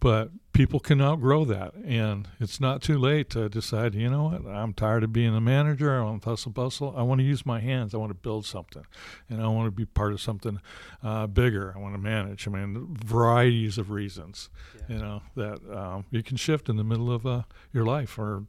but 0.00 0.30
people 0.52 0.80
can 0.80 1.00
outgrow 1.00 1.44
that. 1.44 1.74
And 1.74 2.26
it's 2.40 2.60
not 2.60 2.82
too 2.82 2.98
late 2.98 3.30
to 3.30 3.48
decide 3.48 3.94
you 3.94 4.10
know 4.10 4.24
what 4.24 4.52
i'm 4.52 4.72
tired 4.72 5.04
of 5.04 5.12
being 5.12 5.34
a 5.34 5.40
manager 5.40 5.98
i 5.98 6.02
want 6.02 6.22
to 6.22 6.28
hustle 6.28 6.50
bustle 6.50 6.94
i 6.96 7.02
want 7.02 7.20
to 7.20 7.24
use 7.24 7.46
my 7.46 7.60
hands 7.60 7.94
i 7.94 7.96
want 7.96 8.10
to 8.10 8.14
build 8.14 8.44
something 8.44 8.84
and 9.28 9.42
i 9.42 9.46
want 9.46 9.66
to 9.66 9.70
be 9.70 9.84
part 9.84 10.12
of 10.12 10.20
something 10.20 10.60
uh, 11.02 11.26
bigger 11.26 11.72
i 11.76 11.78
want 11.78 11.94
to 11.94 11.98
manage 11.98 12.46
i 12.46 12.50
mean 12.50 12.96
varieties 13.04 13.78
of 13.78 13.90
reasons 13.90 14.50
yeah. 14.74 14.96
you 14.96 15.02
know 15.02 15.22
that 15.36 15.76
um, 15.76 16.04
you 16.10 16.22
can 16.22 16.36
shift 16.36 16.68
in 16.68 16.76
the 16.76 16.84
middle 16.84 17.10
of 17.10 17.26
uh, 17.26 17.42
your 17.72 17.84
life 17.84 18.18
or 18.18 18.44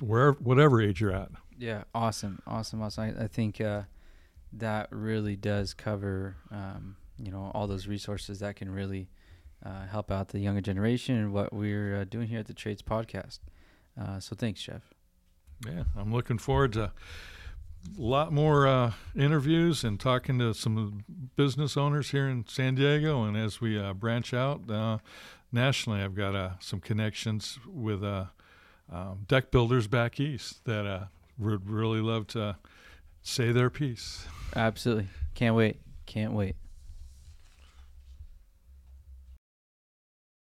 wherever 0.00 0.36
whatever 0.40 0.80
age 0.80 1.00
you're 1.00 1.12
at. 1.12 1.30
Yeah 1.58 1.84
awesome 1.94 2.42
awesome 2.46 2.82
awesome. 2.82 3.16
I, 3.18 3.24
I 3.24 3.26
think 3.28 3.60
uh, 3.60 3.82
that 4.52 4.88
really 4.90 5.36
does 5.36 5.74
cover 5.74 6.36
um, 6.50 6.96
you 7.18 7.30
know 7.30 7.50
all 7.54 7.66
those 7.66 7.86
resources 7.86 8.40
that 8.40 8.56
can 8.56 8.70
really 8.70 9.08
uh, 9.64 9.86
help 9.86 10.10
out 10.10 10.28
the 10.28 10.38
younger 10.38 10.60
generation 10.60 11.16
and 11.16 11.32
what 11.32 11.52
we're 11.52 11.96
uh, 11.96 12.04
doing 12.04 12.28
here 12.28 12.40
at 12.40 12.46
the 12.46 12.54
Trades 12.54 12.82
Podcast. 12.82 13.40
Uh, 14.00 14.20
so 14.20 14.36
thanks, 14.36 14.62
Jeff. 14.62 14.82
Yeah, 15.66 15.84
I'm 15.96 16.12
looking 16.12 16.38
forward 16.38 16.74
to 16.74 16.82
a 16.82 16.92
lot 18.00 18.32
more 18.32 18.66
uh, 18.66 18.92
interviews 19.14 19.84
and 19.84 19.98
talking 19.98 20.38
to 20.38 20.52
some 20.52 21.04
business 21.36 21.76
owners 21.76 22.10
here 22.10 22.28
in 22.28 22.44
San 22.46 22.74
Diego. 22.74 23.24
And 23.24 23.36
as 23.36 23.60
we 23.60 23.78
uh, 23.78 23.94
branch 23.94 24.34
out 24.34 24.70
uh, 24.70 24.98
nationally, 25.50 26.02
I've 26.02 26.14
got 26.14 26.62
some 26.62 26.80
connections 26.80 27.58
with 27.66 28.04
um, 28.04 28.28
deck 29.26 29.50
builders 29.50 29.86
back 29.86 30.20
east 30.20 30.64
that 30.66 31.08
would 31.38 31.70
really 31.70 32.00
love 32.00 32.26
to 32.28 32.56
say 33.22 33.50
their 33.52 33.70
piece. 33.70 34.26
Absolutely. 34.54 35.08
Can't 35.34 35.54
wait. 35.54 35.80
Can't 36.06 36.32
wait. 36.32 36.56